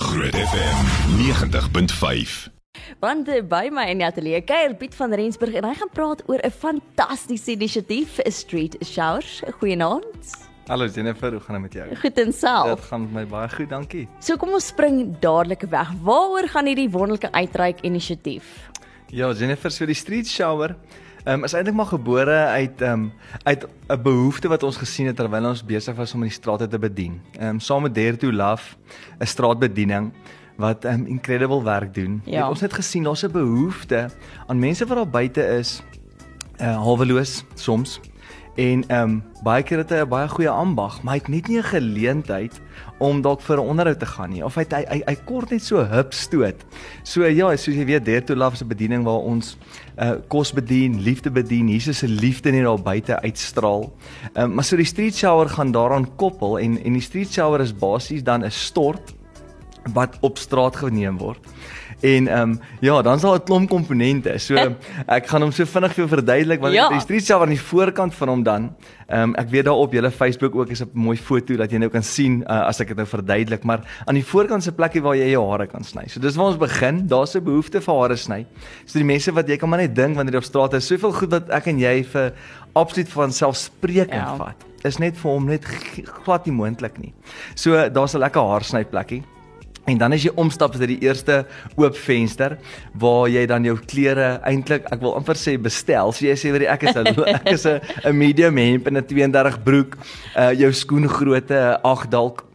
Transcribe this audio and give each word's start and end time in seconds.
Groot 0.00 0.32
FM 0.32 0.78
90.5. 1.20 2.48
Want 3.00 3.28
eh, 3.28 3.42
by 3.44 3.68
my 3.72 3.84
in 3.92 4.00
die 4.00 4.06
ateljee 4.06 4.40
kuier 4.48 4.72
Piet 4.80 4.94
van 4.96 5.12
Rensburg 5.12 5.58
en 5.60 5.66
hy 5.68 5.74
gaan 5.76 5.90
praat 5.92 6.22
oor 6.24 6.40
'n 6.40 6.50
fantastiese 6.50 7.52
inisiatief, 7.52 8.16
'n 8.24 8.32
street 8.32 8.78
showers. 8.80 9.42
Goeienaand. 9.58 10.30
Hallo 10.72 10.86
Jennifer, 10.86 11.32
hoe 11.32 11.40
gaan 11.40 11.54
dit 11.54 11.62
met 11.62 11.72
jou? 11.72 11.96
Goed 11.96 12.18
en 12.18 12.32
self. 12.32 12.80
Dit 12.80 12.88
gaan 12.88 13.00
met 13.00 13.12
my 13.12 13.26
baie 13.26 13.48
goed, 13.48 13.68
dankie. 13.68 14.08
So 14.20 14.36
kom 14.36 14.56
ons 14.56 14.66
spring 14.66 15.18
dadelik 15.20 15.62
weg. 15.68 15.92
Waaroor 16.02 16.48
gaan 16.48 16.66
hierdie 16.66 16.90
wonderlike 16.90 17.32
uitreik 17.32 17.80
inisiatief? 17.80 18.70
Ja, 19.06 19.32
Jennifer, 19.32 19.70
so 19.70 19.84
die 19.86 19.94
street 19.94 20.26
shower 20.26 20.76
um, 21.24 21.44
is 21.44 21.52
eintlik 21.52 21.74
maar 21.74 21.86
gebore 21.86 22.36
uit 22.54 22.80
um, 22.80 23.12
uit 23.42 23.66
'n 23.88 24.02
behoefte 24.02 24.48
wat 24.48 24.62
ons 24.62 24.76
gesien 24.76 25.06
het 25.06 25.16
terwyl 25.16 25.48
ons 25.48 25.64
besig 25.64 25.96
was 25.96 26.14
om 26.14 26.22
in 26.22 26.28
die 26.28 26.36
strate 26.36 26.68
te 26.68 26.78
bedien. 26.78 27.20
Ehm 27.38 27.48
um, 27.48 27.60
saam 27.60 27.82
met 27.82 27.94
Dare 27.94 28.16
to 28.16 28.32
Love, 28.32 28.76
'n 29.18 29.26
straatbediening 29.26 30.12
wat 30.56 30.84
um, 30.84 31.06
incredible 31.06 31.62
werk 31.62 31.94
doen. 31.94 32.22
Ja. 32.24 32.40
Het 32.40 32.48
ons 32.48 32.60
het 32.60 32.72
gesien 32.72 33.02
daar's 33.02 33.24
'n 33.24 33.32
behoefte 33.32 34.10
aan 34.46 34.58
mense 34.58 34.86
wat 34.86 34.96
daar 34.96 35.08
buite 35.08 35.46
is, 35.46 35.82
uh 36.60 36.76
haweloos 36.76 37.44
soms. 37.54 38.00
En 38.60 38.82
ehm 38.86 39.02
um, 39.02 39.12
baie 39.40 39.62
keer 39.64 39.80
het 39.80 39.92
hy 39.94 40.02
'n 40.04 40.08
baie 40.08 40.28
goeie 40.28 40.50
ambag, 40.52 41.02
maar 41.02 41.14
hy 41.14 41.20
het 41.20 41.28
net 41.28 41.46
nie 41.48 41.58
'n 41.58 41.72
geleentheid 41.72 42.60
om 42.98 43.22
dalk 43.22 43.40
vir 43.40 43.56
'n 43.56 43.68
onderhoud 43.72 43.98
te 43.98 44.06
gaan 44.06 44.30
nie 44.30 44.44
of 44.44 44.54
hy 44.54 44.64
hy 44.68 44.84
hy, 44.88 45.02
hy 45.06 45.16
kort 45.24 45.50
net 45.50 45.62
so 45.62 45.84
hup 45.84 46.12
stoot. 46.12 46.64
So 47.02 47.24
ja, 47.24 47.56
soos 47.56 47.74
jy 47.74 47.84
weet, 47.84 48.04
Dare 48.04 48.24
to 48.24 48.34
Love 48.34 48.56
se 48.56 48.64
bediening 48.64 49.04
waar 49.04 49.24
ons 49.24 49.56
uh 49.98 50.16
kos 50.28 50.52
bedien, 50.52 51.00
liefde 51.00 51.30
bedien, 51.30 51.68
Jesus 51.68 51.98
se 51.98 52.08
liefde 52.08 52.50
net 52.50 52.64
daar 52.64 52.82
buite 52.82 53.22
uitstraal. 53.22 53.92
Ehm 54.34 54.44
um, 54.44 54.54
maar 54.54 54.64
so 54.64 54.76
die 54.76 54.84
street 54.84 55.16
shower 55.16 55.48
gaan 55.48 55.72
daaraan 55.72 56.16
koppel 56.16 56.58
en 56.58 56.84
en 56.84 56.92
die 56.92 57.02
street 57.02 57.32
shower 57.32 57.60
is 57.60 57.72
basies 57.72 58.22
dan 58.22 58.44
'n 58.44 58.50
stort 58.50 59.14
wat 59.94 60.18
op 60.20 60.38
straat 60.38 60.76
geneem 60.76 61.18
word. 61.18 61.40
En 62.02 62.28
ehm 62.28 62.50
um, 62.50 62.60
ja, 62.80 63.02
dan 63.02 63.18
sal 63.20 63.34
'n 63.34 63.42
klomp 63.44 63.68
komponente. 63.68 64.38
So 64.38 64.54
ek 65.16 65.26
gaan 65.28 65.42
hom 65.42 65.52
so 65.52 65.64
vinnig 65.64 65.92
vir 65.94 66.08
verduidelik 66.08 66.60
want 66.60 66.74
Ja. 66.74 66.88
die 66.88 67.00
street 67.00 67.24
shower 67.26 67.42
aan 67.42 67.48
die 67.54 67.60
voorkant 67.60 68.14
van 68.14 68.28
hom 68.28 68.42
dan. 68.42 68.70
Ehm 69.08 69.22
um, 69.22 69.34
ek 69.34 69.50
weet 69.50 69.64
daar 69.64 69.74
op 69.74 69.92
julle 69.92 70.10
Facebook 70.10 70.54
ook 70.54 70.70
is 70.70 70.80
'n 70.82 70.90
mooi 70.92 71.16
foto 71.16 71.56
dat 71.56 71.70
jy 71.70 71.78
nou 71.78 71.90
kan 71.90 72.02
sien 72.02 72.42
uh, 72.48 72.66
as 72.66 72.80
ek 72.80 72.88
dit 72.88 72.96
nou 72.96 73.06
verduidelik, 73.06 73.64
maar 73.64 73.80
aan 74.06 74.14
die 74.14 74.24
voorkant 74.24 74.62
se 74.62 74.72
plekkie 74.72 75.02
waar 75.02 75.16
jy 75.16 75.30
jou 75.30 75.50
hare 75.50 75.66
kan 75.66 75.84
sny. 75.84 76.04
So 76.08 76.20
dis 76.20 76.36
waar 76.36 76.46
ons 76.46 76.56
begin. 76.58 77.06
Daar's 77.06 77.34
'n 77.36 77.44
behoefte 77.44 77.80
vir 77.80 77.94
hare 78.00 78.16
sny. 78.16 78.46
So 78.86 78.98
die 78.98 79.04
mense 79.04 79.32
wat 79.32 79.48
jy 79.48 79.56
kan 79.56 79.68
maar 79.68 79.80
net 79.80 79.94
dink 79.94 80.16
wanneer 80.16 80.32
jy 80.34 80.38
op 80.38 80.44
straat 80.44 80.74
is, 80.74 80.86
soveel 80.86 81.12
goed 81.12 81.30
wat 81.30 81.50
ek 81.50 81.66
en 81.66 81.78
jy 81.78 82.04
vir 82.04 82.32
absoluut 82.74 83.08
van 83.08 83.32
selfsprekend 83.32 84.12
Ja. 84.12 84.36
vat. 84.36 84.56
Is 84.84 84.98
net 84.98 85.16
vir 85.16 85.30
hom 85.30 85.44
net 85.46 85.64
glad 86.24 86.46
nie 86.46 86.54
moontlik 86.54 86.98
nie. 86.98 87.12
So 87.54 87.88
daar's 87.90 88.14
'n 88.14 88.18
lekker 88.20 88.40
haarsny 88.42 88.84
plekkie. 88.84 89.22
En 89.88 89.98
dan 89.98 90.12
as 90.12 90.22
jy 90.22 90.32
omstap 90.36 90.74
is 90.74 90.82
dit 90.82 90.92
die 90.92 91.06
eerste 91.08 91.46
oop 91.76 91.96
venster 91.96 92.58
waar 93.00 93.28
jy 93.28 93.46
dan 93.46 93.64
jou 93.64 93.76
klere 93.78 94.40
eintlik 94.46 94.84
ek 94.92 95.00
wil 95.00 95.16
amper 95.16 95.38
sê 95.40 95.56
bestel. 95.58 96.12
So 96.12 96.26
jy 96.26 96.36
sê 96.36 96.52
vir 96.52 96.68
ek 96.68 96.84
is 96.90 96.96
'n 96.96 97.06
ek 97.40 97.50
is 97.54 97.66
'n 97.66 97.80
medium 98.12 98.56
hemp 98.56 98.86
en 98.86 98.96
'n 98.96 99.06
32 99.06 99.62
broek, 99.64 99.96
uh 100.36 100.52
jou 100.52 100.72
skoengrootte 100.72 101.80
8 101.82 102.10
dalk 102.10 102.50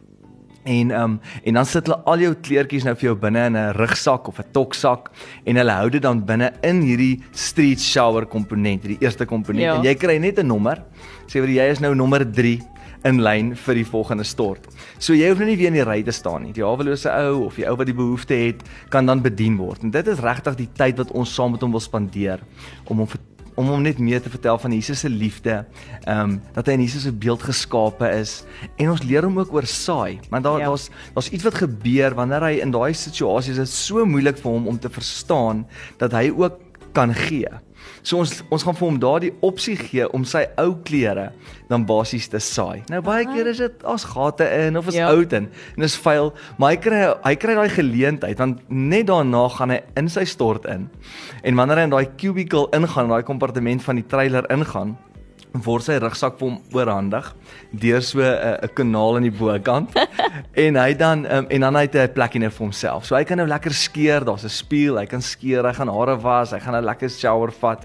En 0.66 0.90
ehm 0.90 1.02
um, 1.02 1.20
en 1.42 1.54
dan 1.54 1.66
sit 1.66 1.86
hulle 1.86 1.98
al 2.10 2.18
jou 2.18 2.32
kleertjies 2.42 2.84
nou 2.84 2.94
vir 2.98 3.08
jou 3.08 3.16
binne 3.22 3.42
in 3.46 3.56
'n 3.56 3.72
rugsak 3.76 4.28
of 4.28 4.38
'n 4.38 4.50
toksak 4.52 5.10
en 5.44 5.56
hulle 5.56 5.72
hou 5.72 5.88
dit 5.90 6.02
dan 6.02 6.24
binne 6.24 6.52
in 6.62 6.80
hierdie 6.82 7.22
street 7.32 7.80
shower 7.80 8.26
komponent, 8.26 8.82
hierdie 8.82 8.98
eerste 9.00 9.26
komponent. 9.26 9.62
Ja. 9.62 9.76
En 9.76 9.84
jy 9.84 9.94
kry 9.94 10.18
net 10.18 10.38
'n 10.38 10.46
nommer. 10.46 10.82
Sê 11.26 11.40
vir 11.40 11.48
jy 11.48 11.70
is 11.70 11.80
nou 11.80 11.94
nommer 11.94 12.24
3 12.32 12.60
in 13.04 13.20
lyn 13.22 13.54
vir 13.56 13.74
die 13.74 13.86
volgende 13.86 14.24
stort. 14.24 14.66
So 14.98 15.14
jy 15.14 15.28
hoef 15.28 15.38
nou 15.38 15.48
nie 15.50 15.56
weer 15.56 15.72
in 15.72 15.80
die 15.80 15.84
ry 15.84 16.02
te 16.02 16.12
staan 16.12 16.42
nie. 16.42 16.52
Die 16.52 16.64
hawelose 16.64 17.10
ou 17.12 17.46
of 17.46 17.56
die 17.56 17.66
ou 17.68 17.76
wat 17.76 17.86
die 17.86 17.94
behoefte 17.94 18.34
het, 18.34 18.62
kan 18.88 19.06
dan 19.06 19.22
bedien 19.22 19.56
word. 19.56 19.82
En 19.82 19.90
dit 19.90 20.06
is 20.06 20.18
regtig 20.18 20.56
die 20.56 20.68
tyd 20.76 20.96
wat 20.98 21.10
ons 21.12 21.34
saam 21.34 21.52
met 21.52 21.60
hom 21.60 21.70
wil 21.70 21.80
spandeer 21.80 22.40
om 22.86 22.98
hom 23.04 23.08
om 23.56 23.70
hom 23.72 23.82
net 23.82 23.98
meer 23.98 24.20
te 24.20 24.28
vertel 24.28 24.58
van 24.60 24.72
Jesus 24.72 25.00
se 25.00 25.08
liefde, 25.08 25.64
ehm 26.04 26.20
um, 26.20 26.40
dat 26.52 26.66
hy 26.66 26.72
in 26.76 26.82
Jesus 26.84 27.06
se 27.08 27.12
beeld 27.12 27.42
geskape 27.42 28.08
is 28.18 28.44
en 28.76 28.90
ons 28.92 29.02
leer 29.02 29.24
hom 29.24 29.38
ook 29.40 29.54
oor 29.56 29.64
saai, 29.64 30.18
want 30.28 30.44
daar 30.44 30.58
Ja. 30.60 30.66
daar's 30.68 30.90
daar's 31.14 31.30
iets 31.30 31.44
wat 31.44 31.54
gebeur 31.54 32.14
wanneer 32.14 32.44
hy 32.44 32.60
in 32.60 32.70
daai 32.70 32.92
situasie 32.92 33.52
is, 33.52 33.56
dit 33.56 33.68
so 33.68 34.04
moeilik 34.04 34.36
vir 34.36 34.52
hom 34.52 34.68
om 34.68 34.78
te 34.78 34.90
verstaan 34.92 35.66
dat 35.96 36.12
hy 36.12 36.30
ook 36.36 36.60
kan 36.96 37.12
gee. 37.14 37.50
So 38.06 38.18
ons 38.22 38.38
ons 38.54 38.64
gaan 38.66 38.76
vir 38.78 38.86
hom 38.88 38.98
daardie 39.02 39.32
opsie 39.46 39.76
gee 39.78 40.06
om 40.16 40.24
sy 40.26 40.44
ou 40.62 40.72
klere 40.86 41.28
dan 41.70 41.84
basies 41.86 42.28
te 42.32 42.40
saai. 42.42 42.84
Nou 42.90 43.00
baie 43.04 43.26
keer 43.28 43.50
is 43.50 43.60
dit 43.62 43.84
as 43.86 44.06
gate 44.06 44.46
in 44.66 44.78
of 44.78 44.88
is 44.90 44.96
Ja. 44.98 45.10
oud 45.12 45.32
in 45.36 45.48
en 45.76 45.82
is 45.86 45.96
vuil, 45.98 46.32
maar 46.58 46.74
hy 46.74 46.76
kry 46.82 47.00
hy 47.24 47.34
kry 47.36 47.54
daai 47.58 47.68
geleentheid 47.74 48.38
want 48.42 48.62
net 48.70 49.06
daarna 49.10 49.44
gaan 49.58 49.74
hy 49.74 49.80
in 49.96 50.08
sy 50.08 50.24
stort 50.24 50.66
in. 50.70 50.88
En 51.44 51.54
wanneer 51.58 51.82
hy 51.82 51.82
in 51.90 51.94
daai 51.94 52.06
cubicle 52.16 52.68
ingaan, 52.72 53.08
daai 53.12 53.22
kompartement 53.26 53.82
van 53.82 53.96
die 54.00 54.06
trailer 54.06 54.46
ingaan, 54.50 54.96
word 55.64 55.82
sy 55.82 55.98
rugsak 55.98 56.38
vir 56.38 56.48
hom 56.48 56.58
oorhandig 56.72 57.34
deur 57.72 58.00
so 58.02 58.20
'n 58.20 58.58
'n 58.62 58.68
kanaal 58.74 59.16
in 59.16 59.22
die 59.22 59.30
bokant 59.38 59.90
en 60.64 60.76
hy 60.76 60.92
dan 60.94 61.26
um, 61.26 61.46
en 61.50 61.60
dan 61.60 61.74
het 61.76 61.94
hy 61.94 62.06
'n 62.06 62.12
plekkie 62.12 62.40
nou 62.40 62.50
vir 62.50 62.64
homself. 62.66 63.04
So 63.06 63.16
hy 63.16 63.24
kan 63.24 63.36
nou 63.38 63.46
lekker 63.46 63.72
skeer, 63.72 64.24
daar's 64.24 64.44
'n 64.44 64.48
spieël, 64.48 64.98
hy 64.98 65.06
kan 65.06 65.22
skeer, 65.22 65.64
hy 65.64 65.72
gaan 65.72 65.88
hare 65.88 66.16
was, 66.20 66.50
hy 66.52 66.58
gaan 66.60 66.74
'n 66.76 66.84
lekker 66.84 67.10
shower 67.10 67.52
vat. 67.52 67.84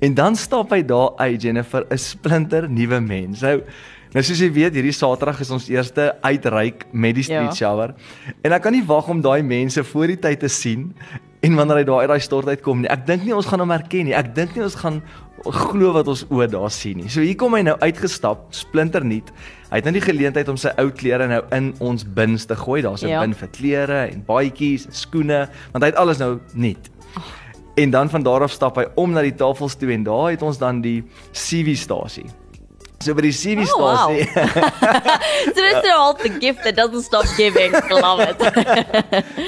En 0.00 0.14
dan 0.14 0.36
stap 0.36 0.70
hy 0.70 0.82
daar 0.82 1.10
uit 1.18 1.42
Jennifer, 1.42 1.84
'n 1.90 1.98
splinter 1.98 2.68
nuwe 2.68 3.00
mens. 3.00 3.40
Nou 3.42 3.62
Nou 4.14 4.22
soos 4.24 4.38
jy 4.38 4.48
weet, 4.52 4.72
hierdie 4.72 4.92
Saterdag 4.92 5.40
is 5.40 5.50
ons 5.50 5.68
eerste 5.68 6.14
uitreik 6.22 6.86
met 6.92 7.14
die 7.14 7.22
street 7.24 7.50
Ja. 7.50 7.54
shower. 7.54 7.94
En 8.42 8.52
ek 8.52 8.62
kan 8.62 8.72
nie 8.72 8.84
wag 8.86 9.08
om 9.08 9.20
daai 9.20 9.42
mense 9.42 9.84
voor 9.84 10.06
die 10.06 10.16
tyd 10.16 10.40
te 10.40 10.48
sien 10.48 10.94
en 11.42 11.54
wanneer 11.54 11.76
hy 11.76 11.84
daar 11.84 12.00
uit 12.00 12.08
daai 12.08 12.20
stort 12.20 12.46
uitkom 12.48 12.80
nie. 12.80 12.88
Ek 12.88 13.04
dink 13.06 13.24
nie 13.24 13.34
ons 13.34 13.46
gaan 13.46 13.60
hom 13.60 13.70
herken 13.70 14.04
nie. 14.06 14.14
Ek 14.14 14.34
dink 14.34 14.54
nie 14.56 14.62
ons 14.62 14.74
gaan 14.74 15.02
glo 15.52 15.92
wat 15.92 16.08
ons 16.08 16.24
oë 16.30 16.48
daar 16.50 16.70
sien 16.70 16.96
nie. 16.96 17.08
So 17.08 17.20
hier 17.20 17.36
kom 17.36 17.54
hy 17.54 17.62
nou 17.62 17.76
uitgestap, 17.80 18.46
splinternuut. 18.50 19.30
Hy 19.70 19.76
het 19.80 19.84
nou 19.84 19.92
die 19.92 20.00
geleentheid 20.00 20.48
om 20.48 20.56
sy 20.56 20.68
ou 20.78 20.90
klere 20.90 21.26
nou 21.28 21.42
in 21.52 21.74
ons 21.80 22.04
bins 22.04 22.44
te 22.46 22.56
gooi. 22.56 22.82
Daar's 22.82 23.02
'n 23.02 23.08
Ja. 23.08 23.20
bin 23.20 23.34
vir 23.34 23.48
klere 23.48 24.10
en 24.12 24.22
baadjies 24.26 24.86
en 24.86 24.92
skoene, 24.92 25.48
want 25.72 25.84
hy 25.84 25.90
het 25.90 25.96
alles 25.96 26.18
nou 26.18 26.38
nuut. 26.54 26.90
En 27.76 27.90
dan 27.90 28.08
van 28.08 28.22
daar 28.22 28.42
af 28.42 28.50
stap 28.50 28.76
hy 28.76 28.86
om 28.94 29.12
na 29.12 29.22
die 29.22 29.34
tafels 29.34 29.74
toe 29.74 29.92
en 29.92 30.02
daar 30.04 30.30
het 30.30 30.42
ons 30.42 30.58
dan 30.58 30.80
die 30.80 31.04
CV-stasie. 31.32 32.24
So 33.06 33.14
by 33.14 33.22
die 33.22 33.30
Oh, 33.30 33.78
wow. 33.78 34.10
CV-stasie 34.10 34.26
so 35.54 35.60
this 35.62 35.84
is 35.84 35.90
all 35.94 36.14
the 36.14 36.28
gift 36.40 36.62
that 36.64 36.74
doesn't 36.76 37.02
stop 37.02 37.24
giving. 37.36 37.72
Love 37.90 38.20
it. 38.20 38.38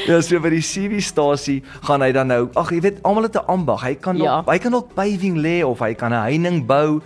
Ja, 0.06 0.20
so 0.20 0.38
by 0.40 0.50
die 0.50 0.62
CV-stasie 0.62 1.62
gaan 1.82 2.02
hy 2.02 2.12
dan 2.12 2.28
nou, 2.30 2.48
ag 2.54 2.70
jy 2.70 2.80
weet, 2.80 3.02
almal 3.02 3.22
het 3.26 3.34
'n 3.36 3.46
ambag. 3.46 3.82
Hy 3.82 3.94
kan 3.94 4.16
Ja. 4.16 4.38
ook, 4.38 4.50
hy 4.50 4.58
kan 4.58 4.74
ook 4.74 4.94
paving 4.94 5.36
lê 5.42 5.64
of 5.64 5.78
hy 5.80 5.94
kan 5.94 6.12
'n 6.12 6.22
heining 6.22 6.66
bou. 6.66 7.00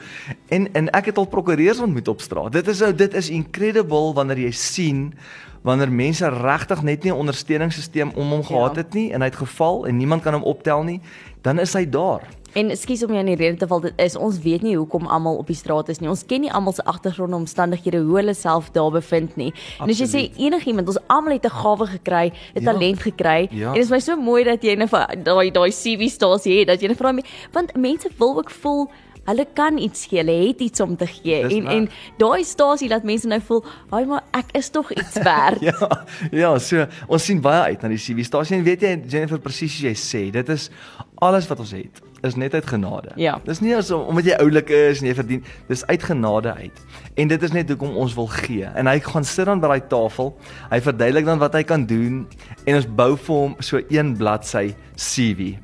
En 0.48 0.68
en 0.74 0.90
ek 0.92 1.06
het 1.06 1.16
al 1.18 1.24
prokureurs 1.26 1.78
ontmoet 1.80 2.08
op 2.08 2.20
straat. 2.20 2.52
Dit 2.52 2.68
is 2.68 2.80
nou 2.80 2.92
dit 2.94 3.14
is 3.14 3.28
incredible 3.30 4.12
wanneer 4.14 4.38
jy 4.38 4.50
sien 4.50 5.14
wanneer 5.62 5.92
mense 5.92 6.28
regtig 6.28 6.82
net 6.82 7.04
nie 7.04 7.12
'n 7.12 7.16
ondersteuningssisteem 7.18 8.10
om 8.14 8.30
hom 8.30 8.44
gehad 8.44 8.74
Ja. 8.74 8.82
het 8.82 8.94
nie 8.94 9.12
en 9.12 9.20
hy 9.20 9.26
het 9.28 9.36
geval 9.36 9.86
en 9.86 9.96
niemand 9.96 10.22
kan 10.22 10.32
hom 10.34 10.42
optel 10.42 10.82
nie, 10.82 11.00
dan 11.42 11.58
is 11.58 11.72
hy 11.72 11.84
daar. 11.88 12.20
En 12.54 12.70
ekskuus 12.70 13.02
om 13.06 13.08
jou 13.14 13.20
in 13.20 13.26
die 13.26 13.36
rede 13.36 13.56
te 13.56 13.66
val, 13.66 13.80
dit 13.80 13.92
is 13.96 14.16
ons 14.16 14.38
weet 14.44 14.62
nie 14.62 14.74
hoekom 14.76 15.06
almal 15.06 15.38
op 15.40 15.46
die 15.46 15.56
straat 15.56 15.88
is 15.88 16.00
nie. 16.02 16.08
Ons 16.12 16.24
ken 16.28 16.40
nie 16.44 16.50
almal 16.52 16.72
se 16.76 16.84
agtergrond 16.84 17.34
omstandighede 17.34 18.02
hoe 18.04 18.16
hulle 18.20 18.34
self 18.36 18.70
daar 18.74 18.90
bevind 18.92 19.36
nie. 19.40 19.52
En 19.80 19.88
as 19.88 19.98
jy 19.98 20.06
sê 20.10 20.24
enigiemand, 20.36 20.88
ons 20.92 20.98
almal 21.08 21.32
het 21.38 21.44
'n 21.46 21.50
gawe 21.62 21.86
gekry, 21.86 22.32
'n 22.54 22.60
Ja. 22.62 22.72
talent 22.72 23.00
gekry. 23.00 23.48
Ja. 23.50 23.68
En 23.68 23.74
dit 23.74 23.84
is 23.84 23.90
my 23.90 23.98
so 24.00 24.16
mooi 24.16 24.44
dat 24.44 24.62
jy 24.62 24.74
net 24.76 24.90
vir 24.90 25.06
daai 25.24 25.50
daai 25.50 25.70
CV 25.70 26.08
stasie 26.10 26.58
het, 26.58 26.68
dat 26.68 26.80
jy 26.80 26.88
net 26.88 26.96
vra 26.98 27.12
my 27.12 27.22
want 27.52 27.76
mense 27.76 28.08
wil 28.18 28.36
ook 28.38 28.50
voel 28.50 28.90
Hulle 29.24 29.46
kan 29.54 29.78
iets 29.78 30.06
gee, 30.06 30.18
hulle 30.18 30.48
het 30.48 30.60
iets 30.60 30.80
om 30.80 30.96
te 30.96 31.06
gee. 31.06 31.42
Dis 31.42 31.52
En 31.52 31.62
waar. 31.62 31.72
en 31.72 31.88
daai 32.18 32.44
stasie 32.44 32.88
laat 32.88 33.04
mense 33.04 33.26
nou 33.26 33.40
voel, 33.40 33.64
"Haai 33.90 34.04
maar 34.06 34.22
ek 34.32 34.46
is 34.56 34.68
tog 34.70 34.90
iets 34.92 35.14
werd." 35.22 35.60
Ja, 35.70 36.04
ja, 36.32 36.58
so 36.58 36.86
ons 37.06 37.24
sien 37.24 37.40
baie 37.40 37.62
uit 37.62 37.82
na 37.82 37.88
die 37.88 37.96
CV-stasie 37.98 38.56
en 38.56 38.64
weet 38.64 38.80
jy 38.80 39.00
Jennifer 39.08 39.38
presies 39.38 39.80
jy 39.80 39.92
sê, 39.94 40.30
dit 40.32 40.48
is 40.48 40.70
alles 41.18 41.46
wat 41.46 41.58
ons 41.60 41.70
het 41.70 42.00
is 42.22 42.36
net 42.38 42.54
uit 42.54 42.66
genade. 42.66 43.10
Ja. 43.16 43.40
Dis 43.44 43.60
nie 43.60 43.74
as 43.76 43.90
omdat 43.90 44.28
jy 44.30 44.36
oulik 44.42 44.70
is 44.74 45.02
en 45.02 45.08
jy 45.10 45.14
verdien, 45.18 45.42
dis 45.68 45.84
uit 45.86 46.06
genade 46.06 46.54
uit. 46.54 46.84
En 47.14 47.32
dit 47.32 47.42
is 47.42 47.52
net 47.54 47.68
hoekom 47.68 47.96
ons 47.96 48.14
wil 48.14 48.30
gee. 48.30 48.68
En 48.78 48.86
hy 48.90 48.98
gaan 49.02 49.26
sit 49.26 49.48
dan 49.50 49.62
by 49.62 49.74
daai 49.74 49.88
tafel. 49.90 50.32
Hy 50.70 50.80
verduidelik 50.84 51.28
dan 51.28 51.42
wat 51.42 51.58
hy 51.58 51.64
kan 51.66 51.86
doen 51.86 52.24
en 52.64 52.78
ons 52.78 52.88
bou 52.88 53.12
vir 53.16 53.44
hom 53.44 53.58
so 53.60 53.82
een 53.88 54.16
bladsy 54.16 54.72
CV. 54.94 55.54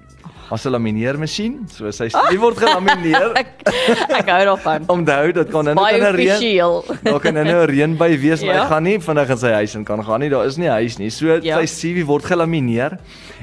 As 0.51 0.65
'n 0.65 0.71
lamineermasjien, 0.73 1.67
so 1.77 1.91
sy 1.91 2.09
CV 2.09 2.39
word 2.41 2.57
gelamineer. 2.57 3.33
Ek 3.37 3.49
ek 4.09 4.29
hou 4.33 4.45
daarvan. 4.49 4.85
Onthou, 4.97 5.33
dit 5.33 5.51
kan 5.51 5.65
nou 5.65 5.75
kan 5.75 6.01
'n 6.01 6.15
reën. 6.17 7.05
Daar 7.05 7.21
kan 7.21 7.35
nou 7.35 7.45
'n 7.45 7.67
reënby 7.69 8.19
wees, 8.21 8.41
maar 8.45 8.55
Ja. 8.55 8.63
hy 8.65 8.69
gaan 8.69 8.83
nie 8.83 8.99
vinnig 8.99 9.29
in 9.31 9.37
sy 9.39 9.53
huis 9.53 9.75
in 9.75 9.85
kan 9.85 10.03
gaan 10.05 10.21
nie. 10.21 10.29
Daar 10.31 10.47
is 10.47 10.57
nie 10.57 10.67
'n 10.69 10.73
huis 10.81 10.99
nie. 10.99 11.11
So 11.11 11.27
Ja. 11.43 11.59
sy 11.61 11.67
CV 11.67 12.05
word 12.07 12.25
gelamineer 12.25 12.99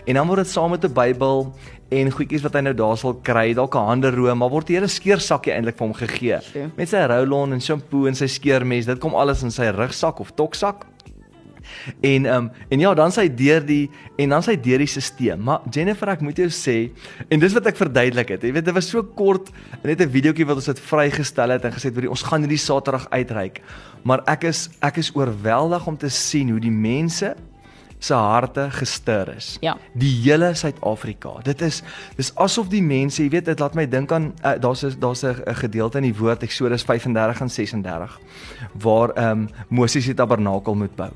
en 0.08 0.14
dan 0.16 0.28
word 0.28 0.38
dit 0.40 0.48
saam 0.48 0.72
met 0.72 0.84
'n 0.84 0.94
Bybel 0.94 1.54
en 1.92 2.10
goedjies 2.12 2.42
wat 2.42 2.54
hy 2.54 2.62
nou 2.62 2.74
daar 2.74 2.98
sal 2.98 3.14
kry, 3.22 3.54
dalk 3.54 3.76
'n 3.76 3.86
handeroom, 3.86 4.38
maar 4.40 4.50
word 4.50 4.68
die 4.68 4.76
hele 4.76 4.88
skeersakkie 4.88 5.54
eintlik 5.54 5.78
vir 5.78 5.88
hom 5.88 5.94
gegee. 5.94 6.40
Sjoe. 6.42 6.70
Met 6.76 6.90
sy 6.90 6.98
roll-on 7.06 7.54
en 7.54 7.62
shampoo 7.62 8.08
en 8.08 8.16
sy 8.16 8.26
skeermes, 8.28 8.86
dit 8.88 9.00
kom 9.00 9.14
alles 9.14 9.44
in 9.44 9.52
sy 9.52 9.70
rugsak 9.70 10.20
of 10.20 10.32
toksak. 10.36 10.86
En 12.02 12.26
ehm 12.26 12.36
um, 12.36 12.52
en 12.70 12.80
ja, 12.80 12.94
dan 12.94 13.12
sy 13.12 13.28
deur 13.30 13.66
die 13.66 13.90
en 14.18 14.30
dan 14.30 14.44
sy 14.44 14.56
deur 14.60 14.84
die 14.84 14.88
stelsel. 14.88 15.38
Maar 15.38 15.62
Jennifer, 15.72 16.10
ek 16.10 16.22
moet 16.26 16.38
jou 16.38 16.50
sê 16.50 16.92
en 17.30 17.40
dis 17.40 17.54
wat 17.54 17.68
ek 17.72 17.80
verduidelik 17.80 18.36
het. 18.36 18.44
Jy 18.44 18.54
weet, 18.56 18.66
dit 18.66 18.76
was 18.76 18.90
so 18.90 19.04
kort, 19.04 19.52
net 19.84 20.02
'n 20.02 20.10
videoetjie 20.10 20.46
wat 20.46 20.56
ons 20.56 20.72
het 20.72 20.80
vrygestel 20.80 21.50
het 21.50 21.66
en 21.66 21.72
gesê 21.72 21.92
het 21.94 22.08
ons 22.08 22.24
gaan 22.24 22.42
hierdie 22.42 22.58
Saterdag 22.58 23.08
uitreik. 23.10 23.62
Maar 24.04 24.22
ek 24.28 24.44
is 24.44 24.70
ek 24.82 24.98
is 24.98 25.12
oorweldig 25.16 25.88
om 25.88 25.98
te 25.98 26.10
sien 26.10 26.50
hoe 26.50 26.60
die 26.60 26.72
mense 26.72 27.36
se 28.00 28.14
harte 28.14 28.70
gestir 28.72 29.30
is. 29.36 29.58
Ja. 29.62 29.78
Die 29.94 30.12
hele 30.24 30.54
Suid-Afrika. 30.56 31.40
Dit 31.44 31.62
is 31.62 31.82
dis 32.18 32.32
asof 32.36 32.70
die 32.70 32.84
mense, 32.84 33.24
jy 33.24 33.30
weet, 33.30 33.46
dit 33.46 33.60
laat 33.60 33.76
my 33.78 33.86
dink 33.90 34.12
aan 34.12 34.32
uh, 34.44 34.56
daar's 34.62 34.84
daar's 35.00 35.24
'n 35.24 35.56
gedeelte 35.62 35.98
in 35.98 36.12
die 36.12 36.18
woord 36.18 36.44
Eksodus 36.44 36.84
35 36.84 37.42
en 37.42 37.50
36 37.50 38.20
waar 38.74 39.10
ehm 39.16 39.32
um, 39.32 39.50
Moses 39.70 40.06
die 40.06 40.14
tabernakel 40.14 40.76
moet 40.76 40.96
bou 40.96 41.12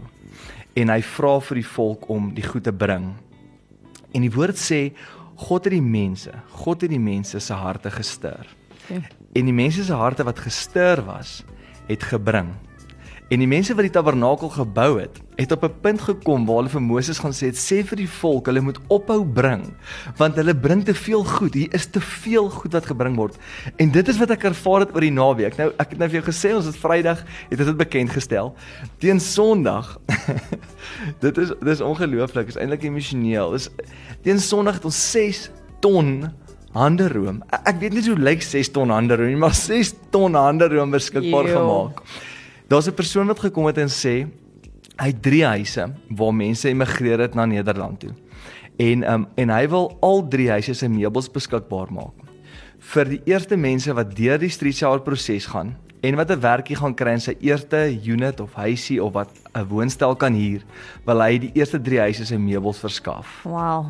en 0.73 0.91
hy 0.93 0.99
vra 1.01 1.37
vir 1.47 1.61
die 1.61 1.69
volk 1.69 2.07
om 2.09 2.29
die 2.35 2.45
goed 2.45 2.67
te 2.67 2.73
bring. 2.73 3.11
En 4.13 4.25
die 4.25 4.33
woord 4.33 4.57
sê 4.59 4.89
God 5.39 5.65
het 5.67 5.73
die 5.73 5.83
mense, 5.83 6.33
God 6.63 6.83
het 6.83 6.91
die 6.91 7.01
mense 7.01 7.39
se 7.39 7.55
harte 7.55 7.91
gestir. 7.93 8.47
Ja. 8.89 9.01
En 9.37 9.47
die 9.47 9.55
mense 9.55 9.85
se 9.85 9.95
harte 9.95 10.25
wat 10.27 10.41
gestir 10.43 11.03
was, 11.07 11.39
het 11.87 12.03
gebring. 12.03 12.51
En 13.29 13.37
die 13.43 13.47
mense 13.49 13.75
wat 13.77 13.85
die 13.85 13.93
tabernakel 13.93 14.49
gebou 14.49 14.95
het, 14.97 15.19
het 15.37 15.51
op 15.53 15.63
'n 15.63 15.73
punt 15.81 16.01
gekom 16.01 16.45
waar 16.45 16.55
hulle 16.55 16.69
vir 16.69 16.81
Moses 16.81 17.19
gaan 17.19 17.31
sê 17.31 17.53
het 17.53 17.57
sê 17.57 17.85
vir 17.85 17.97
die 17.97 18.09
volk 18.09 18.47
hulle 18.47 18.61
moet 18.61 18.79
ophou 18.87 19.23
bring 19.23 19.63
want 20.17 20.35
hulle 20.35 20.55
bring 20.55 20.83
te 20.83 20.93
veel 20.93 21.23
goed. 21.23 21.53
Hier 21.53 21.73
is 21.73 21.85
te 21.85 22.01
veel 22.01 22.49
goed 22.49 22.73
wat 22.73 22.85
gebring 22.85 23.15
word. 23.15 23.37
En 23.77 23.91
dit 23.91 24.07
is 24.07 24.17
wat 24.17 24.31
ek 24.31 24.43
ervaar 24.43 24.79
het 24.79 24.95
oor 24.95 25.01
die 25.01 25.11
naweek. 25.11 25.57
Nou 25.57 25.71
ek 25.77 25.89
het 25.89 25.99
nou 25.99 26.09
vir 26.09 26.21
jou 26.21 26.31
gesê 26.31 26.55
ons 26.55 26.65
het 26.65 26.75
Vrydag 26.75 27.23
het 27.49 27.57
dit 27.57 27.77
bekend 27.77 28.09
gestel. 28.09 28.55
Teen 28.97 29.19
Sondag. 29.19 29.99
dit 31.25 31.37
is 31.37 31.51
dis 31.61 31.81
ongelooflik. 31.81 32.47
Is 32.47 32.57
eintlik 32.57 32.83
emosioneel. 32.83 33.51
Dis 33.51 33.69
teen 34.23 34.39
Sondag 34.39 34.73
het 34.73 34.85
ons 34.85 35.11
6 35.11 35.51
ton 35.79 36.33
hande 36.73 37.07
room. 37.07 37.43
Ek 37.65 37.79
weet 37.79 37.93
nie 37.93 38.03
hoe 38.09 38.17
lyk 38.17 38.41
6 38.41 38.69
ton 38.69 38.89
hande 38.89 39.15
room, 39.15 39.37
maar 39.37 39.53
6 39.69 39.93
ton 40.09 40.33
hande 40.33 40.67
room 40.67 40.91
beskikbaar 40.91 41.47
Yo. 41.47 41.55
gemaak. 41.59 42.03
Daar's 42.69 42.87
'n 42.87 42.93
persoon 42.93 43.27
wat 43.27 43.39
gekom 43.39 43.65
het 43.65 43.77
en 43.77 43.89
sê 43.89 44.27
hy 44.99 45.07
het 45.07 45.21
drie 45.21 45.45
huise 45.45 45.93
waar 46.09 46.33
mense 46.33 46.69
immigreer 46.69 47.19
het 47.19 47.33
na 47.33 47.45
Nederland 47.45 47.99
toe. 47.99 48.13
En 48.77 49.13
um 49.13 49.27
en 49.35 49.49
hy 49.49 49.67
wil 49.67 49.97
al 49.99 50.27
drie 50.27 50.49
huise 50.49 50.73
se 50.73 50.87
meubels 50.87 51.31
beskikbaar 51.31 51.91
maak 51.91 52.29
vir 52.79 53.05
die 53.05 53.21
eerste 53.27 53.57
mense 53.59 53.93
wat 53.93 54.15
deur 54.15 54.39
die 54.39 54.51
street 54.51 54.77
shower 54.79 55.01
proses 55.03 55.45
gaan 55.51 55.75
en 56.01 56.15
wat 56.15 56.31
'n 56.31 56.39
werkie 56.39 56.75
gaan 56.75 56.95
kry 56.95 57.11
in 57.11 57.19
sy 57.19 57.35
eerste 57.41 57.99
unit 58.05 58.39
of 58.39 58.53
huisie 58.53 59.03
of 59.03 59.13
wat 59.13 59.29
'n 59.53 59.67
woonstel 59.67 60.15
kan 60.15 60.33
huur, 60.33 60.63
wil 61.05 61.21
hy 61.21 61.37
die 61.37 61.51
eerste 61.53 61.81
drie 61.81 61.99
huise 61.99 62.25
se 62.25 62.37
meubels 62.37 62.79
verskaf. 62.79 63.43
Wow. 63.43 63.85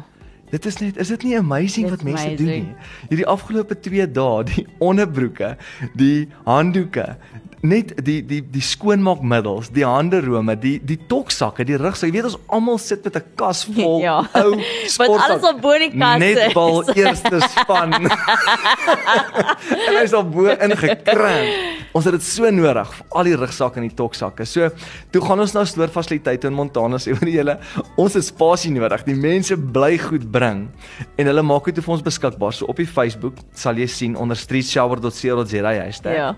Dit 0.50 0.66
is 0.66 0.80
net 0.80 0.98
is 0.98 1.08
dit 1.08 1.24
nie 1.24 1.38
amazing 1.38 1.90
wat 1.90 2.04
mense 2.04 2.26
amazing. 2.26 2.38
doen 2.38 2.48
nie. 2.48 2.76
Hierdie 3.10 3.28
afgelope 3.28 3.80
2 3.80 4.12
dae, 4.12 4.44
die 4.44 4.66
onderbroeke, 4.90 5.58
die 5.94 6.28
handdoeke, 6.46 7.18
net 7.62 7.92
die 8.06 8.20
die 8.24 8.40
die 8.48 8.62
skoonmaakmiddels, 8.64 9.70
die 9.76 9.86
handerome, 9.86 10.56
die 10.60 10.78
die 10.84 10.98
toksakke, 11.10 11.66
die 11.68 11.78
rugsak. 11.80 12.08
Jy 12.10 12.16
weet 12.16 12.30
ons 12.30 12.38
almal 12.48 12.80
sit 12.80 13.04
met 13.04 13.16
'n 13.20 13.24
kas 13.36 13.66
vol 13.66 14.00
ja. 14.08 14.20
ou 14.34 14.56
sport. 14.88 15.10
Wat 15.10 15.26
alles 15.26 15.44
op 15.50 15.62
bo 15.62 15.78
die 15.78 15.92
kas 15.92 16.22
is. 16.22 16.36
Net 16.36 16.54
bal 16.54 16.84
eerste 16.96 17.42
span. 17.52 17.94
en 19.88 20.00
hy's 20.00 20.14
al 20.14 20.24
bo 20.24 20.48
ingekram. 20.48 21.52
Ons 21.92 22.06
het 22.06 22.14
dit 22.14 22.24
so 22.24 22.50
nodig 22.50 22.92
vir 22.96 23.06
al 23.18 23.24
die 23.24 23.36
rugsakke 23.36 23.82
en 23.82 23.88
die 23.88 23.96
toksakke. 23.96 24.46
So, 24.46 24.70
toe 25.12 25.22
gaan 25.22 25.40
ons 25.40 25.54
na 25.54 25.66
stoorfasiliteite 25.66 26.48
in 26.48 26.54
Montana 26.54 27.00
sê 27.02 27.16
vir 27.18 27.30
julle, 27.34 27.58
ons 27.98 28.14
het 28.14 28.24
spasie 28.24 28.72
nodig. 28.72 29.04
Die 29.08 29.18
mense 29.18 29.58
bly 29.58 29.98
goed 29.98 30.30
bring 30.32 30.70
en 31.18 31.26
hulle 31.26 31.44
maak 31.44 31.66
dit 31.66 31.84
vir 31.84 31.94
ons 31.94 32.06
beskikbaar. 32.06 32.54
So 32.54 32.70
op 32.70 32.78
die 32.78 32.88
Facebook 32.88 33.42
sal 33.54 33.76
jy 33.76 33.88
sien 33.88 34.16
onder 34.16 34.38
streetshower.co.za 34.38 35.74
hashtag. 35.80 36.16
Ja 36.16 36.36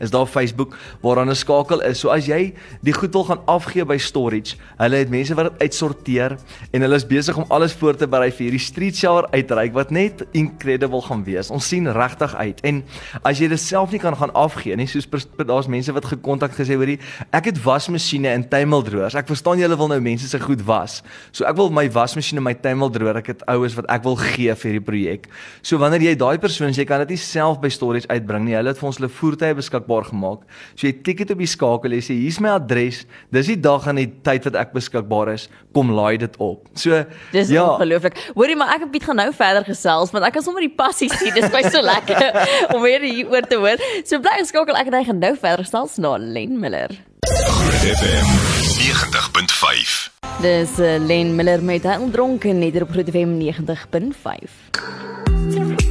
is 0.00 0.10
daar 0.10 0.26
Facebook 0.26 0.76
waaraan 1.02 1.30
'n 1.30 1.34
skakel 1.34 1.82
is. 1.82 1.98
So 1.98 2.08
as 2.08 2.26
jy 2.26 2.54
die 2.82 2.92
goed 2.92 3.12
wil 3.12 3.24
gaan 3.24 3.40
afgee 3.46 3.84
by 3.84 3.96
storage, 3.96 4.56
hulle 4.78 4.96
het 4.96 5.10
mense 5.10 5.34
wat 5.34 5.52
dit 5.52 5.68
uitsorteer 5.68 6.36
en 6.72 6.80
hulle 6.80 6.94
is 6.94 7.06
besig 7.06 7.36
om 7.36 7.44
alles 7.48 7.72
voor 7.72 7.96
te 7.96 8.06
berei 8.06 8.30
vir 8.30 8.46
hierdie 8.48 8.60
street 8.60 8.96
shower 8.96 9.26
uitreik 9.30 9.72
wat 9.72 9.90
net 9.90 10.24
incredible 10.32 11.02
gaan 11.02 11.24
wees. 11.24 11.50
Ons 11.50 11.68
sien 11.68 11.86
regtig 11.92 12.34
uit. 12.34 12.60
En 12.60 12.82
as 13.22 13.38
jy 13.38 13.48
dit 13.48 13.60
self 13.60 13.90
nie 13.90 14.00
kan 14.00 14.16
gaan 14.16 14.32
afgee 14.32 14.76
nie, 14.76 14.86
soos 14.86 15.08
daar's 15.36 15.68
mense 15.70 15.92
wat 15.92 16.04
gekontak 16.04 16.54
gesê 16.56 16.76
hoorie, 16.78 16.98
ek 17.32 17.50
het 17.52 17.62
wasmasjiene 17.64 18.28
en 18.28 18.48
tuimeldroërs. 18.48 19.14
Ek 19.14 19.30
verstaan 19.30 19.58
julle 19.58 19.76
wil 19.76 19.88
nou 19.88 20.00
mense 20.00 20.28
se 20.28 20.40
goed 20.40 20.62
was. 20.66 21.02
So 21.32 21.46
ek 21.48 21.56
wil 21.56 21.70
my 21.74 21.86
wasmasjien 21.90 22.40
en 22.40 22.46
my 22.46 22.54
tuimeldroër, 22.54 23.22
ek 23.22 23.32
het 23.34 23.46
oues 23.50 23.76
wat 23.78 23.88
ek 23.92 24.04
wil 24.06 24.16
gee 24.20 24.54
vir 24.54 24.70
hierdie 24.70 24.84
projek. 24.84 25.28
So 25.62 25.78
wanneer 25.82 26.02
jy 26.10 26.14
daai 26.18 26.38
persoon, 26.42 26.74
jy 26.74 26.86
kan 26.88 27.04
dit 27.04 27.14
nie 27.14 27.20
self 27.20 27.60
by 27.62 27.70
storage 27.72 28.08
uitbring 28.10 28.48
nie. 28.48 28.56
Hulle 28.58 28.72
het 28.74 28.80
vir 28.80 28.90
ons 28.90 29.00
hulle 29.00 29.12
voertuie 29.12 29.54
beskik 29.58 29.83
beskikbaar 29.84 30.04
gemaak. 30.08 30.40
So 30.74 30.86
jy 30.86 30.92
klik 31.02 31.18
dit 31.22 31.30
op 31.30 31.38
die 31.38 31.48
skakel, 31.48 31.92
jy 31.92 32.00
sê 32.02 32.14
hier's 32.16 32.40
my 32.40 32.48
adres. 32.54 33.04
Dis 33.32 33.46
die 33.46 33.60
dag 33.60 33.86
en 33.88 33.96
die 33.96 34.10
tyd 34.24 34.44
wat 34.48 34.56
ek 34.56 34.72
beskikbaar 34.74 35.32
is. 35.34 35.48
Kom 35.74 35.90
laai 35.92 36.18
dit 36.18 36.36
op. 36.38 36.68
So 36.74 37.04
Dis 37.32 37.50
ja. 37.50 37.64
ongelooflik. 37.74 38.16
Hoorie, 38.34 38.56
maar 38.56 38.74
ek 38.74 38.80
het 38.86 38.92
Piet 38.94 39.04
gaan 39.04 39.16
nou 39.16 39.32
verder 39.34 39.64
gesels 39.64 40.12
want 40.14 40.24
ek 40.24 40.32
kan 40.36 40.44
sommer 40.44 40.62
die 40.64 40.74
passie 40.74 41.10
sien. 41.10 41.34
Dis 41.34 41.50
baie 41.50 41.70
so 41.70 41.82
lekker 41.82 42.32
om 42.74 42.82
weer 42.82 43.00
hier 43.04 43.30
oor 43.30 43.46
te 43.46 43.56
hoor. 43.60 43.78
So 44.04 44.20
bly 44.20 44.38
geskakel. 44.40 44.76
Ek 44.78 44.86
en 44.90 44.98
hy 45.00 45.04
gaan 45.10 45.22
nou 45.22 45.34
verder 45.36 45.64
gesels 45.64 45.98
na 45.98 46.16
Len 46.18 46.58
Miller. 46.60 46.90
FM 47.84 48.28
90.5 48.80 50.10
Dis 50.44 50.76
uh, 50.82 50.96
Len 51.00 51.34
Miller 51.36 51.62
met 51.64 51.84
hy 51.88 51.96
ondronken 52.02 52.58
net 52.60 52.76
op 52.82 52.90
Groot 52.92 53.08
FM 53.12 53.38
90.5. 53.40 55.83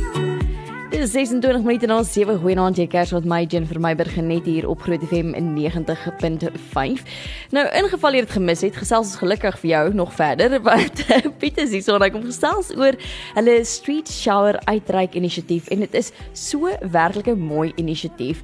Dis 1.03 1.11
26 1.11 1.65
minute 1.67 1.87
na 1.91 1.97
7 2.07 2.37
goeienaand 2.39 2.77
jy 2.79 2.85
kers 2.87 3.09
met 3.11 3.25
my 3.27 3.41
Jen 3.51 3.65
vir 3.67 3.75
my 3.83 3.89
Bergenet 3.99 4.45
hier 4.47 4.63
op 4.71 4.85
Groot 4.85 5.01
FM 5.03 5.33
in 5.35 5.49
90.5. 5.57 7.01
Nou 7.51 7.63
ingeval 7.81 8.15
jy 8.15 8.21
dit 8.23 8.35
gemis 8.37 8.63
het, 8.63 8.77
gesels 8.79 9.09
ons 9.09 9.19
gelukkig 9.19 9.57
vir 9.65 9.69
jou 9.73 9.81
nog 9.99 10.13
verder 10.15 10.55
want 10.69 11.03
Pieter 11.41 11.67
sê 11.67 11.81
so 11.83 11.97
dat 11.97 12.07
ek 12.07 12.15
kom 12.15 12.23
gesels 12.29 12.71
oor 12.79 12.95
hulle 13.33 13.57
street 13.67 14.07
shower 14.07 14.61
uitreik 14.63 15.19
inisiatief 15.19 15.67
en 15.75 15.83
dit 15.83 15.99
is 15.99 16.13
so 16.31 16.71
werklik 16.95 17.27
'n 17.35 17.49
mooi 17.51 17.73
inisiatief. 17.75 18.39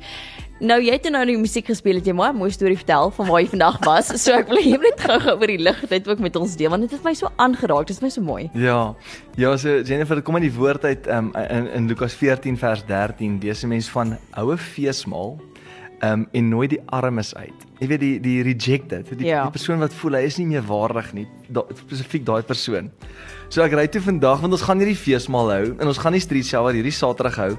Nou 0.59 0.75
jy 0.83 0.91
het 0.91 1.05
nou 1.07 1.21
die 1.23 1.37
musiek 1.39 1.69
gespeel 1.71 2.01
het 2.01 2.07
jy 2.09 2.13
maar 2.15 2.33
mooi 2.35 2.49
storie 2.51 2.75
vertel 2.75 3.13
van 3.15 3.29
waar 3.29 3.39
jy 3.39 3.47
vandag 3.53 3.77
was. 3.87 4.11
So 4.23 4.35
ek 4.35 4.49
wil 4.51 4.59
jy 4.59 4.75
moet 4.81 4.99
gou-gou 4.99 5.37
oor 5.39 5.51
die 5.53 5.61
lig 5.61 5.79
dit 5.87 6.07
ook 6.11 6.19
met 6.19 6.35
ons 6.35 6.55
deel 6.59 6.73
want 6.73 6.83
dit 6.83 6.91
het 6.91 7.05
my 7.05 7.13
so 7.15 7.31
aangeraak. 7.39 7.87
Dit 7.87 7.95
is 7.95 8.03
my 8.03 8.09
so 8.11 8.21
mooi. 8.21 8.49
Ja. 8.59 8.93
Ja, 9.39 9.55
so 9.57 9.79
Jennifer, 9.87 10.19
kom 10.21 10.35
in 10.41 10.49
die 10.49 10.55
woord 10.55 10.83
uit 10.83 11.07
um, 11.07 11.31
in 11.47 11.69
in 11.77 11.87
Lukas 11.87 12.17
14 12.19 12.59
vers 12.59 12.83
13. 12.85 13.39
Dis 13.39 13.63
'n 13.63 13.71
mens 13.71 13.87
van 13.89 14.17
houe 14.35 14.57
feesmaal 14.57 15.37
um 16.03 16.27
en 16.31 16.49
nooi 16.49 16.67
die 16.67 16.81
armes 16.95 17.33
uit. 17.35 17.65
Jy 17.79 17.87
weet 17.87 17.99
die 18.03 18.19
die 18.19 18.37
rejected, 18.43 19.09
die, 19.17 19.27
ja. 19.27 19.43
die 19.43 19.55
persoon 19.55 19.79
wat 19.79 19.93
voel 19.93 20.19
hy 20.19 20.23
is 20.27 20.37
nie 20.39 20.47
meer 20.47 20.63
waardig 20.67 21.13
nie, 21.13 21.27
da, 21.47 21.63
spesifiek 21.75 22.25
daai 22.27 22.43
persoon. 22.43 22.91
So 23.49 23.63
ek 23.63 23.75
ry 23.75 23.87
toe 23.87 24.01
vandag 24.01 24.43
want 24.43 24.55
ons 24.55 24.65
gaan 24.67 24.79
hierdie 24.79 24.99
feesmaal 24.99 25.51
hou 25.55 25.65
en 25.77 25.87
ons 25.87 25.97
gaan 25.99 26.15
die 26.15 26.23
street 26.23 26.47
shower 26.47 26.75
hierdie 26.75 26.95
Saterdag 26.95 27.39
hou. 27.39 27.53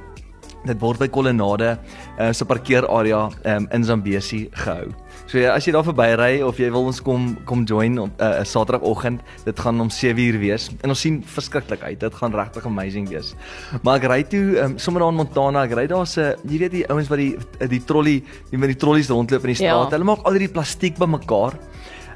Dit 0.66 0.80
word 0.82 1.00
by 1.00 1.08
Kolonade 1.08 1.70
uh, 2.18 2.32
se 2.36 2.44
parkeerarea 2.44 3.30
um, 3.48 3.68
in 3.72 3.84
Zambesi 3.84 4.42
gehou. 4.52 4.90
So 5.30 5.38
ja, 5.38 5.54
as 5.54 5.64
jy 5.64 5.72
daar 5.72 5.86
verbyry 5.86 6.42
of 6.44 6.58
jy 6.60 6.68
wil 6.74 6.90
ons 6.90 7.00
kom 7.04 7.30
kom 7.48 7.62
join 7.68 7.98
op 8.02 8.10
'n 8.18 8.24
uh, 8.24 8.44
Saterdagoggend, 8.44 9.22
dit 9.44 9.60
gaan 9.60 9.80
om 9.80 9.88
7uur 9.88 10.38
wees 10.42 10.68
en 10.82 10.92
ons 10.92 11.00
sien 11.00 11.22
verskriklik 11.24 11.82
uit. 11.82 12.00
Dit 12.00 12.14
gaan 12.14 12.34
regtig 12.34 12.66
amazing 12.66 13.08
wees. 13.08 13.34
Maar 13.82 14.02
ek 14.02 14.08
ry 14.10 14.22
toe 14.22 14.58
um, 14.64 14.78
sommer 14.78 15.00
daar 15.00 15.14
in 15.14 15.20
Montana, 15.22 15.64
ek 15.64 15.76
ry 15.78 15.86
daar 15.86 16.06
se 16.06 16.36
jy 16.44 16.58
weet 16.58 16.72
die 16.72 16.86
ouens 16.90 17.08
wat 17.08 17.18
die 17.18 17.36
die 17.68 17.84
trolley, 17.84 18.20
die 18.50 18.58
met 18.58 18.74
die 18.74 18.80
trollies 18.80 19.08
rondloop 19.08 19.48
in 19.48 19.54
die 19.54 19.60
straat. 19.62 19.88
Ja. 19.88 19.96
Hulle 19.96 20.04
maak 20.12 20.26
al 20.26 20.36
hierdie 20.36 20.52
plastiek 20.52 20.98
bymekaar. 20.98 21.56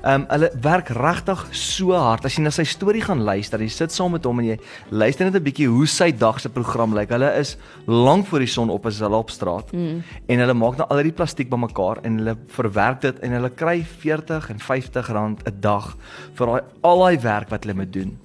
Ehm 0.04 0.20
um, 0.20 0.24
hulle 0.28 0.50
werk 0.60 0.90
regtig 0.92 1.46
so 1.56 1.94
hard. 1.96 2.26
As 2.28 2.34
jy 2.36 2.42
na 2.44 2.50
sy 2.52 2.66
storie 2.68 3.00
gaan 3.00 3.22
luister, 3.24 3.62
jy 3.64 3.70
sit 3.72 3.92
saam 3.94 4.12
met 4.12 4.26
hom 4.28 4.42
en 4.42 4.50
jy 4.50 4.56
luister 4.92 5.24
net 5.24 5.38
'n 5.38 5.44
bietjie 5.46 5.68
hoe 5.68 5.86
sy 5.88 6.10
dag 6.12 6.40
se 6.40 6.50
program 6.52 6.92
lyk. 6.92 7.08
Hulle 7.08 7.30
is 7.40 7.56
lank 7.86 8.26
voor 8.26 8.44
die 8.44 8.52
son 8.52 8.68
op 8.68 8.84
as 8.86 9.00
hulle 9.00 9.16
op 9.16 9.30
straat. 9.30 9.72
Mm. 9.72 10.02
En 10.28 10.38
hulle 10.38 10.54
maak 10.54 10.76
nou 10.76 10.86
al 10.90 11.02
die 11.02 11.12
plastiek 11.12 11.48
bymekaar 11.48 12.04
en 12.04 12.18
hulle 12.18 12.36
verwerk 12.48 13.00
dit 13.00 13.18
en 13.20 13.32
hulle 13.32 13.50
kry 13.50 13.80
40 13.82 14.50
en 14.50 14.60
50 14.60 15.08
rand 15.08 15.40
'n 15.48 15.60
dag 15.60 15.96
vir 16.34 16.46
daai 16.46 16.62
al 16.82 16.98
daai 16.98 17.18
werk 17.22 17.48
wat 17.48 17.64
hulle 17.64 17.74
moet 17.74 17.92
doen. 17.92 18.18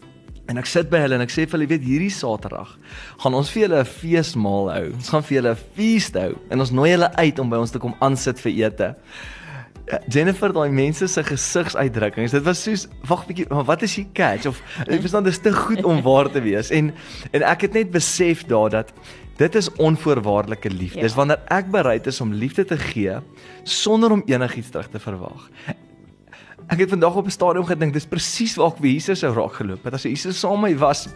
En 0.49 0.57
ek 0.57 0.65
sit 0.65 0.89
by 0.89 0.97
hulle 0.97 1.15
en 1.15 1.21
ek 1.21 1.31
sê 1.31 1.45
vir 1.45 1.59
hulle, 1.59 1.69
weet 1.69 1.83
hierdie 1.85 2.11
Saterdag 2.11 2.77
gaan 3.23 3.33
ons 3.33 3.49
vir 3.51 3.69
julle 3.69 3.79
'n 3.79 3.85
feesmaal 3.85 4.71
hou. 4.73 4.93
Ons 4.93 5.09
gaan 5.09 5.23
vir 5.23 5.35
julle 5.37 5.51
'n 5.51 5.63
fees 5.75 6.11
hou 6.11 6.35
en 6.49 6.59
ons 6.59 6.71
nooi 6.71 6.91
julle 6.91 7.15
uit 7.15 7.39
om 7.39 7.49
by 7.49 7.57
ons 7.57 7.71
te 7.71 7.79
kom 7.79 7.95
aansit 8.01 8.37
vir 8.39 8.51
ete. 8.51 8.95
Eh, 9.89 9.97
Jennifer 10.07 10.53
daai 10.53 10.69
mense 10.69 11.07
se 11.09 11.23
gesigsuitdrukkings 11.25 12.35
dit 12.35 12.43
was 12.45 12.61
soos 12.61 12.85
wag 13.09 13.23
bietjie 13.25 13.47
maar 13.49 13.65
wat 13.65 13.81
is 13.87 13.95
die 13.97 14.05
catch 14.13 14.45
of 14.45 14.59
ek 14.85 15.01
verstaan 15.01 15.25
dit 15.25 15.33
is 15.33 15.41
te 15.41 15.53
goed 15.55 15.81
om 15.87 16.03
waar 16.05 16.29
te 16.29 16.43
wees 16.45 16.69
en 16.69 16.91
en 17.31 17.45
ek 17.49 17.65
het 17.65 17.77
net 17.77 17.89
besef 17.95 18.45
daar 18.49 18.69
dat 18.69 18.93
dit 19.39 19.55
is 19.55 19.69
onvoorwaardelike 19.79 20.69
liefde. 20.69 20.99
Ja. 20.99 21.07
Dis 21.07 21.15
wanneer 21.15 21.39
ek 21.47 21.69
bereid 21.71 22.07
is 22.11 22.19
om 22.21 22.33
liefde 22.35 22.65
te 22.67 22.77
gee 22.77 23.15
sonder 23.63 24.11
om 24.11 24.23
enigiets 24.27 24.69
terug 24.73 24.89
te 24.91 24.99
verwag. 24.99 25.47
ek 26.69 26.83
het 26.83 26.91
vandag 26.91 27.15
op 27.15 27.25
'n 27.25 27.33
stadium 27.33 27.65
gedink 27.65 27.93
dis 27.93 28.05
presies 28.05 28.55
waar 28.59 28.75
ek 28.75 28.81
vir 28.83 28.91
Jesus 28.91 29.19
sou 29.19 29.33
raak 29.33 29.53
geloop 29.53 29.83
het. 29.83 29.93
As 29.93 30.03
Jesus 30.03 30.39
saam 30.39 30.59
met 30.61 30.71
my 30.71 30.77
was, 30.77 31.07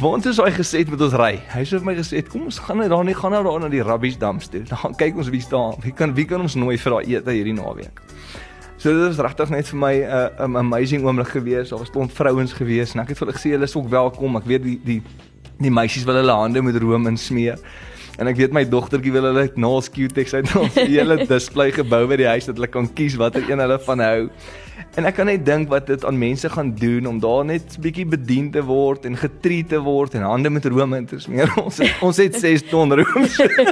waar 0.00 0.16
ons 0.18 0.38
hy 0.40 0.50
gesê 0.52 0.82
het 0.82 0.90
met 0.92 1.00
ons 1.00 1.14
ry. 1.16 1.36
Hy 1.52 1.62
sê 1.64 1.78
vir 1.78 1.86
my 1.88 1.94
gesê 1.96 2.20
het, 2.20 2.28
kom 2.28 2.46
ons 2.48 2.58
gaan 2.60 2.80
net 2.82 2.90
daar 2.92 3.04
nie 3.06 3.14
gaan 3.16 3.32
nou 3.32 3.42
daar 3.46 3.62
na 3.64 3.70
die 3.72 3.82
rubbish 3.84 4.18
dumps 4.20 4.50
toe. 4.52 4.62
Dan 4.68 4.80
gaan 4.82 4.96
kyk 4.98 5.20
ons 5.22 5.30
wie 5.32 5.42
staan. 5.44 5.78
Wie 5.84 5.94
kan 5.96 6.14
wie 6.16 6.26
kan 6.28 6.42
ons 6.44 6.56
nooi 6.58 6.76
vir 6.80 6.96
daai 6.96 7.14
ete 7.16 7.36
hierdie 7.36 7.56
naweek? 7.56 8.02
So 8.76 8.92
dit 8.92 9.00
was 9.06 9.20
regtig 9.24 9.52
net 9.54 9.70
vir 9.72 9.80
my 9.80 9.94
'n 9.94 10.04
uh, 10.04 10.46
'n 10.48 10.56
amazing 10.56 11.06
oomblik 11.06 11.32
gewees. 11.32 11.70
Daar 11.70 11.78
was 11.78 11.88
stond 11.88 12.12
vrouens 12.12 12.52
gewees 12.52 12.94
en 12.94 13.00
ek 13.00 13.08
het 13.08 13.18
vir 13.18 13.26
hulle 13.26 13.38
gesê 13.38 13.50
hulle 13.56 13.64
is 13.64 13.76
ook 13.76 13.88
welkom. 13.88 14.36
Ek 14.36 14.44
weet 14.44 14.62
die 14.62 14.80
die 14.84 15.02
die 15.58 15.70
meisies 15.70 16.04
wil 16.04 16.20
hulle 16.20 16.32
hande 16.32 16.62
met 16.62 16.76
room 16.76 17.06
insmeer. 17.06 17.58
En 18.18 18.26
ek 18.26 18.36
weet 18.36 18.52
my 18.52 18.64
dogtertjie 18.64 19.12
wil 19.12 19.28
hulle 19.28 19.50
nails 19.56 19.88
Q-Tex 19.92 20.34
uit 20.34 20.56
ons 20.56 20.74
hele 20.96 21.26
display 21.26 21.72
gebou 21.72 22.06
by 22.06 22.16
die 22.16 22.28
huis 22.28 22.48
dat 22.48 22.56
hulle 22.56 22.68
kan 22.68 22.88
kies 22.92 23.16
watter 23.16 23.44
een 23.48 23.60
hulle 23.60 23.78
van 23.78 24.00
hou. 24.00 24.30
En 24.96 25.04
ek 25.04 25.18
kan 25.18 25.28
net 25.28 25.42
dink 25.44 25.68
wat 25.68 25.90
dit 25.90 26.04
aan 26.08 26.16
mense 26.16 26.48
gaan 26.48 26.70
doen 26.78 27.06
om 27.06 27.18
daar 27.20 27.44
net 27.44 27.76
'n 27.76 27.80
bietjie 27.84 28.06
bedien 28.08 28.50
te 28.50 28.62
word 28.64 29.04
en 29.04 29.16
getreat 29.16 29.68
te 29.68 29.78
word 29.78 30.14
en 30.14 30.22
hande 30.22 30.50
met 30.50 30.64
room 30.64 30.94
in 30.94 31.06
te 31.06 31.18
smeer. 31.20 31.52
Ons 31.64 31.78
het, 31.78 31.92
ons 32.00 32.16
het 32.16 32.34
6 32.34 32.62
ton 32.70 32.92
room. 32.92 33.26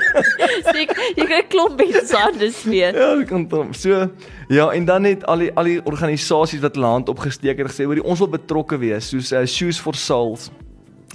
Sê 0.75 0.85
jy 1.17 1.25
kan 1.25 1.49
klomp 1.49 1.81
mense 1.81 2.17
hande 2.17 2.51
smeer. 2.53 2.93
Ja, 2.95 3.25
kan 3.25 3.49
dan 3.49 3.73
so 3.75 4.11
ja, 4.49 4.69
en 4.71 4.85
dan 4.85 5.03
net 5.03 5.25
al 5.25 5.39
die 5.39 5.51
al 5.57 5.65
die 5.65 5.81
organisasies 5.85 6.61
wat 6.61 6.77
hulle 6.77 6.93
hand 6.93 7.09
opgesteek 7.09 7.59
het 7.59 7.73
gesê 7.73 7.89
oor 7.89 8.05
ons 8.05 8.19
wil 8.19 8.29
betrokke 8.29 8.77
wees 8.79 9.09
soos 9.09 9.33
uh, 9.33 9.47
Shoes 9.47 9.81
for 9.81 9.95
Souls. 9.95 10.51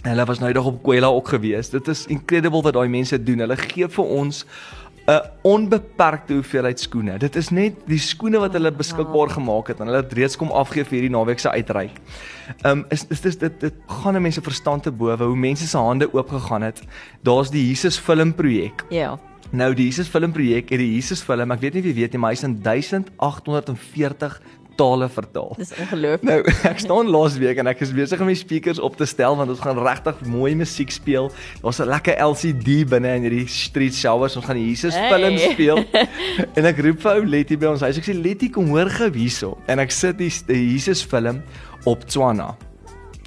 Hulle 0.01 0.25
was 0.25 0.39
nou 0.39 0.51
nog 0.53 0.65
op 0.65 0.83
Kwela 0.83 1.07
ook 1.07 1.27
gewees. 1.27 1.69
Dit 1.69 1.87
is 1.87 2.05
incredible 2.07 2.61
wat 2.63 2.73
daai 2.73 2.87
mense 2.89 3.23
doen. 3.23 3.39
Hulle 3.43 3.57
gee 3.59 3.87
vir 3.87 4.05
ons 4.05 4.45
'n 5.09 5.21
onbeperkte 5.41 6.33
hoeveelheid 6.33 6.79
skoene. 6.79 7.17
Dit 7.17 7.35
is 7.35 7.49
net 7.49 7.73
die 7.89 7.99
skoene 7.99 8.39
wat 8.39 8.53
hulle 8.53 8.71
beskikbaar 8.71 9.29
gemaak 9.33 9.71
het 9.71 9.79
en 9.79 9.89
hulle 9.89 10.03
het 10.03 10.13
reeds 10.13 10.37
kom 10.37 10.51
afgee 10.53 10.85
vir 10.85 10.99
hierdie 10.99 11.15
naweek 11.15 11.39
se 11.39 11.49
uitreik. 11.49 11.97
Um 12.65 12.85
is 12.93 13.05
is 13.09 13.21
dis 13.21 13.37
dit 13.37 13.59
dit 13.59 13.73
gaan 13.87 14.15
'n 14.15 14.21
mense 14.21 14.41
verstand 14.41 14.83
te 14.83 14.91
bowe 14.91 15.23
hoe 15.23 15.35
mense 15.35 15.67
se 15.67 15.77
hande 15.77 16.13
oopgegaan 16.13 16.61
het. 16.61 16.81
Daar's 17.23 17.49
die 17.49 17.67
Jesus 17.67 17.97
film 17.97 18.33
projek. 18.33 18.85
Ja. 18.89 19.17
Nou 19.51 19.73
die 19.73 19.85
Jesus 19.85 20.07
film 20.07 20.31
projek 20.31 20.69
het 20.69 20.77
die 20.79 20.93
Jesus 20.93 21.21
film, 21.21 21.51
ek 21.51 21.59
weet 21.59 21.73
nie 21.73 21.81
wie 21.81 21.93
weet 21.93 22.11
nie, 22.11 22.19
maar 22.19 22.31
hy's 22.35 22.43
in 22.43 22.59
1840 22.61 24.41
tale 24.79 25.09
vertaal. 25.12 25.51
Dis 25.59 25.74
ongelooflik. 25.75 26.24
Nou, 26.29 26.38
ek 26.69 26.79
staan 26.79 27.09
laas 27.12 27.36
week 27.41 27.59
en 27.59 27.67
ek 27.71 27.81
is 27.86 27.91
besig 27.95 28.21
om 28.24 28.29
die 28.31 28.38
speakers 28.39 28.79
op 28.79 28.95
te 29.00 29.07
stel 29.09 29.36
want 29.39 29.51
ons 29.51 29.59
gaan 29.63 29.79
regtig 29.83 30.21
mooi 30.31 30.53
musiek 30.55 30.91
speel. 30.95 31.27
Daar's 31.63 31.81
'n 31.83 31.89
lekker 31.91 32.15
LCD 32.24 32.86
binne 32.89 33.12
in 33.19 33.27
hierdie 33.27 33.48
street 33.51 33.95
showers. 33.95 34.38
Ons 34.39 34.45
gaan 34.48 34.55
die 34.62 34.69
Jesus 34.71 34.95
Hey. 34.95 35.09
film 35.12 35.38
speel. 35.51 35.83
en 36.57 36.65
ek 36.65 36.79
roep 36.86 37.01
vir 37.03 37.12
ou 37.19 37.25
Letty 37.25 37.57
by 37.59 37.65
ons 37.74 37.81
huis. 37.83 37.98
Ek 38.00 38.07
sê 38.07 38.15
Letty, 38.15 38.50
kom 38.50 38.69
hoor 38.71 38.89
gou 38.89 39.12
hierso. 39.13 39.57
En 39.67 39.79
ek 39.79 39.91
sit 39.91 40.17
die, 40.17 40.31
die 40.48 40.63
Jesus 40.74 41.03
film 41.03 41.43
op 41.86 42.05
Tswana. 42.07 42.55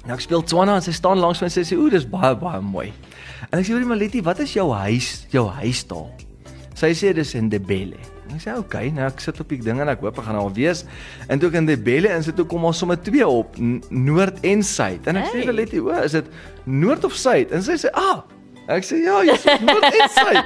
En 0.05 0.11
ek 0.17 0.19
speel 0.25 0.41
Tswana 0.43 0.75
en 0.75 0.81
sy 0.83 0.91
staan 0.91 1.19
langs 1.21 1.39
my 1.41 1.47
en 1.47 1.51
sy 1.53 1.61
sê, 1.63 1.77
"Ooh, 1.77 1.89
dis 1.89 2.05
baie 2.05 2.35
baie 2.35 2.61
mooi." 2.61 2.91
En 3.51 3.59
ek 3.59 3.65
sê, 3.65 3.71
"Hoorie, 3.71 3.85
maar 3.85 3.97
Letty, 3.97 4.21
wat 4.21 4.39
is 4.39 4.53
jou 4.53 4.71
huis, 4.73 5.25
jou 5.31 5.47
huistaal?" 5.47 6.09
Sy 6.75 6.91
sê 6.93 7.13
dis 7.13 7.35
in 7.35 7.49
Debele. 7.49 7.95
Ek 8.33 8.41
sê, 8.41 8.51
"Oké, 8.51 8.59
okay, 8.59 8.89
nou 8.89 9.05
ek 9.05 9.19
sit 9.19 9.39
op 9.39 9.49
die 9.49 9.57
ding 9.57 9.79
en 9.81 9.89
ek 9.89 9.99
hoop 9.99 10.17
ek 10.17 10.25
gaan 10.25 10.35
al 10.35 10.53
wees." 10.53 10.85
En 11.29 11.39
toe 11.39 11.49
ek 11.49 11.55
in 11.55 11.65
Debele 11.65 12.09
insit, 12.15 12.35
toe 12.35 12.45
kom 12.45 12.65
ons 12.65 12.77
sommer 12.77 12.97
twee 13.01 13.27
op, 13.27 13.55
noord 13.89 14.39
en 14.43 14.63
suid. 14.63 15.07
En 15.07 15.15
ek 15.15 15.25
sê 15.25 15.33
Hey. 15.33 15.45
vir 15.45 15.53
Letty, 15.53 15.79
"O, 15.79 15.89
is 15.89 16.11
dit 16.11 16.25
noord 16.65 17.03
of 17.03 17.13
suid?" 17.13 17.51
En 17.51 17.61
sy 17.61 17.73
sê, 17.73 17.89
"Ah, 17.93 18.23
Ek 18.63 18.85
sê 18.87 19.03
ja, 19.03 19.17
jy's 19.27 19.43
noord 19.59 19.83
en 19.83 20.09
suid. 20.09 20.45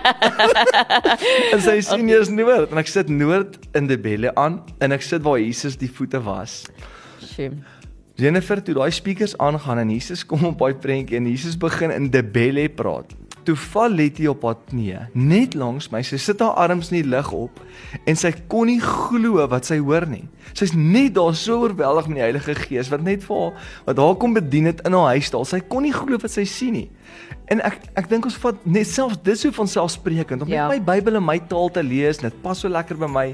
en 1.54 1.62
sy 1.62 1.76
sien 1.86 2.08
jy's 2.10 2.32
noord 2.34 2.72
en 2.74 2.82
ek 2.82 2.90
sit 2.90 3.12
noord 3.14 3.60
in 3.78 3.86
Debele 3.86 4.32
aan 4.42 4.58
en 4.82 4.92
ek 4.92 5.06
sit 5.06 5.22
waar 5.22 5.38
Jesus 5.38 5.78
die 5.78 5.90
voete 5.90 6.18
was. 6.26 6.64
Shame. 7.22 7.62
Jennifer 8.18 8.58
toe 8.66 8.74
daai 8.74 8.90
speakers 8.90 9.36
aangaan 9.38 9.84
en 9.84 9.94
Jesus 9.94 10.26
kom 10.26 10.48
op 10.50 10.58
daai 10.58 10.74
prentjie 10.82 11.20
en 11.20 11.30
Jesus 11.30 11.58
begin 11.62 11.94
in 11.94 12.10
Debele 12.10 12.66
praat. 12.74 13.14
Toe 13.48 13.56
val 13.56 13.94
Letty 13.96 14.26
op 14.28 14.42
haar 14.44 14.58
knie, 14.68 14.98
net 15.16 15.54
langs 15.56 15.86
my. 15.94 16.02
Sy 16.04 16.18
sit 16.20 16.42
haar 16.44 16.58
arms 16.60 16.90
in 16.92 16.98
die 17.00 17.08
lug 17.08 17.30
op 17.32 17.62
en 18.04 18.18
sy 18.20 18.34
kon 18.52 18.68
nie 18.68 18.82
glo 18.84 19.46
wat 19.48 19.70
sy 19.70 19.78
hoor 19.80 20.04
nie. 20.10 20.26
Sy's 20.58 20.74
net 20.76 21.14
daar 21.16 21.32
so 21.38 21.62
oorweldig 21.64 22.10
met 22.12 22.18
die 22.20 22.26
Heilige 22.26 22.56
Gees 22.60 22.90
wat 22.92 23.06
net 23.06 23.24
vir 23.24 23.38
haar 23.46 23.70
wat 23.88 24.02
haar 24.04 24.18
kom 24.20 24.36
bedien 24.36 24.68
het 24.68 24.82
in 24.88 24.98
haar 24.98 25.14
huisstaal. 25.16 25.46
Sy 25.48 25.62
kon 25.64 25.86
nie 25.88 25.94
glo 25.96 26.20
wat 26.20 26.34
sy 26.34 26.44
sien 26.44 26.76
nie. 26.76 26.90
En 27.48 27.62
ek 27.64 27.78
ek 28.02 28.10
dink 28.12 28.28
ons 28.28 28.36
vat 28.44 28.66
net 28.68 28.90
selfs 28.92 29.22
dis 29.24 29.46
so 29.46 29.56
van 29.56 29.72
selfsprekend 29.72 30.44
om 30.44 30.52
Ja. 30.52 30.68
net 30.68 30.82
my 30.84 30.92
Bybel 30.92 31.16
in 31.22 31.24
my 31.26 31.38
taal 31.40 31.72
te 31.72 31.84
lees. 31.84 32.20
Dit 32.20 32.36
pas 32.44 32.60
so 32.60 32.68
lekker 32.68 33.00
by 33.00 33.08
my. 33.08 33.28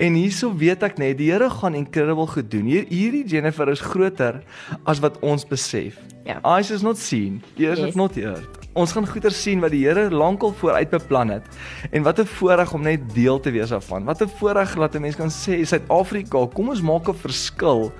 En 0.00 0.16
hierso 0.16 0.48
weet 0.56 0.82
ek 0.88 0.96
net 0.98 1.18
die 1.20 1.28
Here 1.30 1.50
gaan 1.50 1.74
incredible 1.76 2.26
goed 2.26 2.48
doen. 2.50 2.64
Hier 2.72 2.88
hierdie 2.88 3.26
Jennifer 3.28 3.68
is 3.68 3.84
groter 3.84 4.40
as 4.88 4.98
wat 5.04 5.20
ons 5.20 5.44
besef. 5.44 6.00
Ja. 6.24 6.40
Eyes 6.56 6.70
is 6.70 6.80
not 6.82 6.96
seen, 6.96 7.42
ears 7.58 7.78
Yes. 7.78 7.86
yes. 7.92 7.94
not 8.00 8.14
heard. 8.16 8.61
Ons 8.74 8.92
gaan 8.92 9.06
goeie 9.06 9.30
sien 9.30 9.60
wat 9.60 9.70
die 9.70 9.82
Here 9.86 10.10
lankal 10.10 10.52
vooruit 10.56 10.90
beplan 10.90 11.28
het. 11.28 11.42
En 11.92 12.02
wat 12.02 12.18
'n 12.20 12.24
voorreg 12.26 12.72
om 12.72 12.82
net 12.82 13.00
deel 13.14 13.40
te 13.40 13.50
wees 13.50 13.68
daarvan. 13.68 14.04
Wat 14.04 14.22
'n 14.22 14.28
voorreg 14.38 14.74
dat 14.74 14.94
'n 14.94 15.00
mens 15.00 15.16
kan 15.16 15.28
sê 15.30 15.62
Suid-Afrika, 15.64 16.46
kom 16.54 16.68
ons 16.68 16.80
maak 16.80 17.08
'n 17.08 17.14
verskil. 17.14 17.92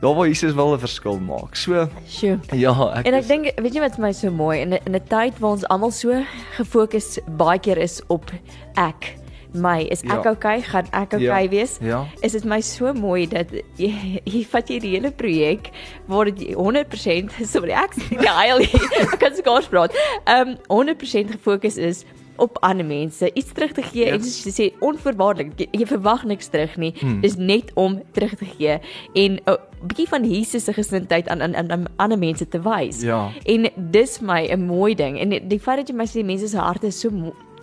Daar 0.00 0.14
waar 0.14 0.26
Jesus 0.28 0.54
wil 0.54 0.72
'n 0.74 0.78
verskil 0.78 1.18
maak. 1.18 1.56
So 1.56 1.88
Sjoe. 2.08 2.38
ja, 2.52 2.92
ek 2.94 3.06
En 3.06 3.14
ek 3.14 3.26
dink 3.28 3.52
weet 3.56 3.74
jy 3.74 3.80
wat 3.80 3.94
vir 3.96 4.00
my 4.04 4.12
so 4.12 4.30
mooi 4.30 4.60
in 4.60 4.72
'n- 4.72 4.80
in 4.86 4.94
'n 4.94 5.02
tyd 5.08 5.38
waar 5.40 5.50
ons 5.50 5.64
almal 5.68 5.90
so 5.90 6.22
gefokus 6.56 7.18
baie 7.36 7.58
keer 7.58 7.78
is 7.78 8.00
op 8.08 8.30
ek 8.76 9.16
my 9.54 9.86
is 9.90 10.02
ek 10.02 10.24
Ja. 10.24 10.30
okay 10.30 10.60
gaan 10.62 10.86
ek 10.92 11.12
okay 11.14 11.24
Ja, 11.44 11.48
wees 11.50 11.78
ja. 11.82 12.06
is 12.22 12.32
dit 12.32 12.44
my 12.44 12.60
so 12.60 12.92
mooi 12.94 13.26
dat 13.26 13.46
jy, 13.76 14.20
jy 14.24 14.44
vat 14.52 14.68
jy 14.70 14.78
die 14.80 14.90
hele 14.96 15.10
projek 15.10 15.70
waar 16.08 16.24
dit 16.30 16.54
100% 16.56 17.30
sorry 17.54 17.72
ek 17.72 17.94
sê 17.94 18.18
nie 18.20 18.28
heil 18.28 18.58
nie 18.58 18.80
ek 19.02 19.18
kan 19.20 19.34
seker 19.34 19.68
praat 19.70 19.92
um 20.26 20.56
100% 20.68 21.30
gefokus 21.36 21.76
is 21.76 22.04
op 22.40 22.56
ander 22.64 22.86
mense 22.86 23.28
iets 23.36 23.52
terug 23.52 23.72
te 23.76 23.82
gee 23.82 24.06
Ja. 24.06 24.14
en 24.14 24.22
soos 24.24 24.44
jy 24.46 24.52
sê 24.56 24.66
onvoorwaardelik 24.80 25.58
jy, 25.60 25.66
jy 25.72 25.86
verwag 25.86 26.24
niks 26.24 26.48
terug 26.48 26.76
nie 26.78 26.94
Hmm. 27.00 27.20
dis 27.20 27.36
net 27.36 27.70
om 27.76 28.00
terug 28.16 28.34
te 28.40 28.44
gee 28.56 28.78
en 29.14 29.40
'n 29.46 29.56
bietjie 29.86 30.08
van 30.08 30.24
Jesus 30.24 30.64
se 30.64 30.72
gesindheid 30.72 31.28
aan 31.28 31.42
aan 31.42 31.54
aan 31.56 31.70
aan 31.72 31.86
ander 31.98 32.18
mense 32.18 32.48
te 32.48 32.58
wys 32.60 33.02
Ja. 33.02 33.30
En 33.44 33.68
dis 33.76 34.20
my 34.20 34.48
'n 34.52 34.66
mooi 34.66 34.94
ding. 34.94 35.18
En 35.20 35.28
die, 35.28 35.40
die 35.46 35.58
feit 35.60 35.76
dat 35.78 35.88
jy 35.88 35.94
my 35.96 36.04
sê 36.06 36.24
mense 36.24 36.48
se 36.48 36.56
harte 36.56 36.90
so 36.92 37.10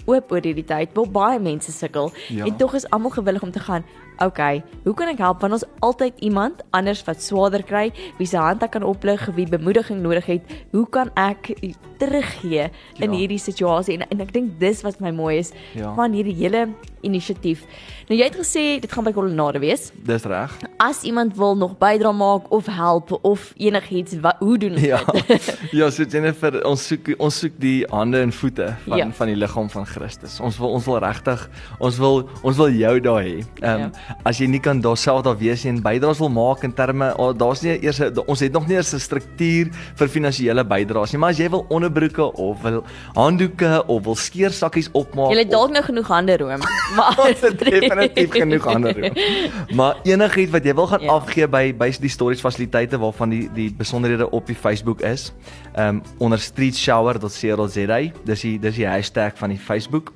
oop 0.07 0.31
oor 0.31 0.41
hierdie 0.43 0.65
tyd, 0.67 0.93
waar 0.95 1.11
baie 1.11 1.39
mense 1.43 1.71
sukkel 1.75 2.11
Ja. 2.31 2.45
en 2.47 2.55
tog 2.57 2.73
is 2.79 2.87
almal 2.89 3.11
gewillig 3.11 3.43
om 3.43 3.51
te 3.51 3.59
gaan. 3.59 3.83
Okay, 4.19 4.63
hoe 4.83 4.93
kan 4.97 5.07
ek 5.07 5.17
help? 5.21 5.41
Want 5.41 5.53
ons 5.53 5.63
altyd 5.85 6.13
iemand 6.25 6.63
anders 6.71 7.03
wat 7.05 7.21
swaarder 7.21 7.63
kry, 7.63 7.91
wie 8.17 8.25
se 8.27 8.37
hand 8.37 8.63
ek 8.65 8.71
kan 8.71 8.83
oplig, 8.83 9.27
wie 9.35 9.45
bemoediging 9.47 10.01
nodig 10.01 10.25
het. 10.25 10.41
Hoe 10.71 10.87
kan 10.89 11.11
ek 11.15 11.53
teruggee 11.97 12.69
in 12.99 13.11
Ja. 13.11 13.17
hierdie 13.17 13.37
situasie? 13.39 13.97
En, 13.97 14.07
en 14.09 14.21
ek 14.21 14.33
dink 14.33 14.59
dis 14.59 14.81
wat 14.81 14.99
my 14.99 15.11
mooi 15.11 15.37
is 15.37 15.51
Ja. 15.75 15.93
van 15.93 16.13
hierdie 16.13 16.33
hele 16.35 16.67
inisiatief. 17.05 17.61
Nou 18.09 18.17
jy 18.19 18.25
het 18.25 18.35
gesê 18.35 18.63
dit 18.81 18.91
gaan 18.91 19.03
by 19.05 19.11
Kolonade 19.13 19.59
wees. 19.59 19.91
dis 20.03 20.23
reg. 20.25 20.51
As 20.79 21.03
iemand 21.03 21.35
wil 21.37 21.55
nog 21.55 21.77
bydra 21.77 22.11
maak 22.11 22.51
of 22.51 22.65
help 22.65 23.19
of 23.23 23.53
enigiets, 23.57 24.17
wat, 24.21 24.35
hoe 24.39 24.57
doen 24.57 24.71
ons 24.71 24.81
Ja. 24.81 25.03
dit? 25.27 25.59
ja, 25.79 25.89
so 25.89 26.03
Jennifer, 26.03 26.65
ons 26.65 26.87
soek 26.87 27.13
ons 27.19 27.37
soek 27.39 27.53
die 27.59 27.85
hande 27.89 28.19
en 28.21 28.31
voete 28.31 28.75
van 28.87 28.97
Ja. 28.97 29.11
van 29.11 29.27
die 29.27 29.35
liggaam 29.35 29.69
van 29.69 29.85
Christus. 29.85 30.39
Ons 30.39 30.57
wil 30.57 30.69
ons 30.73 30.85
wil 30.85 30.97
regtig 30.99 31.49
ons 31.79 31.97
wil 31.97 32.29
ons 32.43 32.57
wil 32.57 32.69
jou 32.71 32.99
daar 32.99 33.23
hê. 33.23 33.43
Ehm 33.61 33.73
um, 33.73 33.79
Ja. 33.79 34.06
As 34.23 34.39
jy 34.39 34.47
nie 34.47 34.59
kan 34.59 34.81
daar 34.81 34.97
self 34.97 35.23
daar 35.23 35.37
wees 35.37 35.63
nie 35.63 35.71
en 35.75 35.81
bydraes 35.81 36.19
wil 36.19 36.29
maak 36.29 36.63
in 36.63 36.73
terme 36.73 37.13
oh, 37.17 37.33
daar's 37.37 37.61
nie 37.61 37.77
eers 37.83 38.01
ons 38.25 38.39
het 38.39 38.53
nog 38.53 38.67
nie 38.67 38.75
eers 38.77 38.93
'n 38.93 38.99
struktuur 38.99 39.71
vir 39.95 40.07
finansiële 40.07 40.63
bydraes 40.63 41.11
nie, 41.13 41.19
maar 41.19 41.29
as 41.29 41.39
jy 41.39 41.49
wil 41.49 41.65
onderbroeke 41.69 42.31
of 42.33 42.61
wil 42.61 42.83
handdoeke 43.15 43.83
of 43.87 44.03
wil 44.03 44.15
skeersakkies 44.15 44.89
opmaak. 44.93 45.31
Jy 45.31 45.39
het 45.39 45.51
dalk 45.51 45.71
nou 45.71 45.83
genoeg 45.83 46.07
hande 46.07 46.37
room, 46.37 46.61
maar 46.97 47.15
definitief 47.59 48.31
genoeg 48.31 48.65
ander 48.65 48.93
room. 48.99 49.13
Maar 49.77 49.97
enigiets 50.03 50.51
wat 50.51 50.63
jy 50.65 50.73
wil 50.73 50.87
gaan 50.87 51.01
Ja. 51.01 51.11
afgee 51.13 51.47
by 51.47 51.73
by 51.77 51.91
die 52.01 52.09
stories 52.09 52.41
fasiliteite 52.41 52.97
waarvan 52.97 53.29
die 53.29 53.49
die 53.53 53.69
besonderhede 53.77 54.29
op 54.31 54.47
die 54.47 54.55
Facebook 54.55 55.01
is. 55.01 55.31
Ehm 55.75 55.87
um, 55.97 56.01
onder 56.17 56.39
streetshower.co.za. 56.39 57.99
Dis 58.25 58.41
die 58.41 58.59
dis 58.59 58.75
die 58.75 58.87
hashtag 58.87 59.37
van 59.37 59.49
die 59.49 59.59
Facebook. 59.59 60.11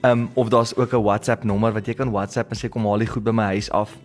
Ehm 0.00 0.20
um, 0.20 0.28
of 0.34 0.48
daar's 0.48 0.76
ook 0.76 0.92
'n 0.92 1.02
WhatsApp 1.02 1.44
nommer 1.44 1.72
wat 1.72 1.86
jy 1.86 1.94
kan 1.94 2.10
WhatsApp 2.10 2.50
en 2.50 2.56
sê 2.56 2.68
kom 2.68 2.84
haal 2.86 2.98
die 2.98 3.06
goed 3.06 3.24
by 3.24 3.30
my 3.30 3.44
huis 3.44 3.70
af. 3.70 3.96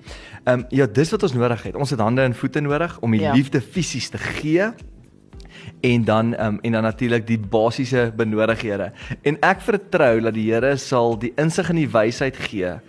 Ehm 0.44 0.60
um, 0.60 0.66
ja, 0.70 0.86
dis 0.86 1.12
wat 1.12 1.24
ons 1.24 1.34
nodig 1.34 1.64
het. 1.64 1.76
Ons 1.76 1.90
het 1.90 2.00
hande 2.00 2.22
en 2.22 2.36
voete 2.36 2.60
nodig 2.62 3.00
om 3.00 3.12
die 3.12 3.22
Ja. 3.22 3.34
liefde 3.34 3.62
fisies 3.62 4.10
te 4.10 4.18
gee 4.18 4.72
en 5.82 6.04
dan 6.04 6.46
um, 6.46 6.60
en 6.62 6.72
dan 6.72 6.84
natuurlik 6.84 7.28
die 7.28 7.40
basiese 7.40 8.14
benodighede. 8.16 8.92
En 9.22 9.38
ek 9.40 9.62
vertrou 9.62 10.22
dat 10.22 10.34
die 10.34 10.54
Here 10.54 10.78
sal 10.78 11.18
die 11.20 11.34
insig 11.36 11.70
en 11.70 11.76
die 11.76 11.90
wysheid 11.90 12.38
gee 12.38 12.80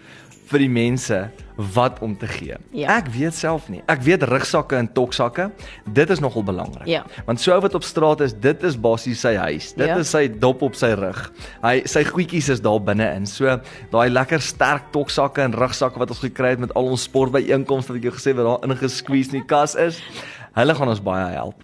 vir 0.52 0.59
die 0.59 0.68
mense 0.68 1.30
wat 1.56 1.99
om 2.00 2.16
te 2.18 2.26
gee. 2.26 2.56
Ja. 2.71 2.97
Ek 2.97 3.09
weet 3.14 3.35
self 3.35 3.68
nie. 3.68 3.82
Ek 3.87 4.00
weet 4.02 4.23
rugsakke 4.23 4.76
en 4.76 4.92
toksakke, 4.92 5.50
dit 5.92 6.11
is 6.11 6.21
nogal 6.21 6.44
belangrik. 6.44 6.87
Ja. 6.87 7.04
Want 7.26 7.40
so 7.40 7.52
ou 7.52 7.61
wat 7.61 7.75
op 7.75 7.82
straat 7.85 8.21
is, 8.21 8.35
dit 8.35 8.62
is 8.62 8.76
basies 8.80 9.21
sy 9.21 9.35
huis. 9.35 9.73
Dit 9.75 9.87
Ja. 9.87 9.97
is 9.99 10.11
sy 10.11 10.28
dop 10.38 10.62
op 10.62 10.75
sy 10.75 10.92
rug. 10.99 11.32
Hy 11.62 11.82
sy 11.85 12.04
goedjies 12.04 12.49
is 12.49 12.61
daar 12.61 12.80
binne-in. 12.80 13.26
So 13.26 13.61
daai 13.90 14.11
lekker 14.11 14.40
sterk 14.40 14.90
toksakke 14.92 15.42
en 15.42 15.52
rugsakke 15.52 15.99
wat 15.99 16.11
ons 16.11 16.21
gekry 16.21 16.49
het 16.56 16.59
met 16.59 16.75
al 16.75 16.85
ons 16.87 17.02
sportbyeenkomste 17.02 17.92
wat 17.92 17.97
ek 17.97 18.02
jou 18.11 18.12
gesê 18.14 18.37
wat 18.37 18.47
daar 18.47 18.71
ingesqueeze 18.71 19.32
in 19.35 19.40
die 19.40 19.47
kas 19.47 19.75
is. 19.75 20.00
Hulle 20.52 20.75
gaan 20.75 20.88
ons 20.88 21.00
baie 21.00 21.30
help. 21.32 21.54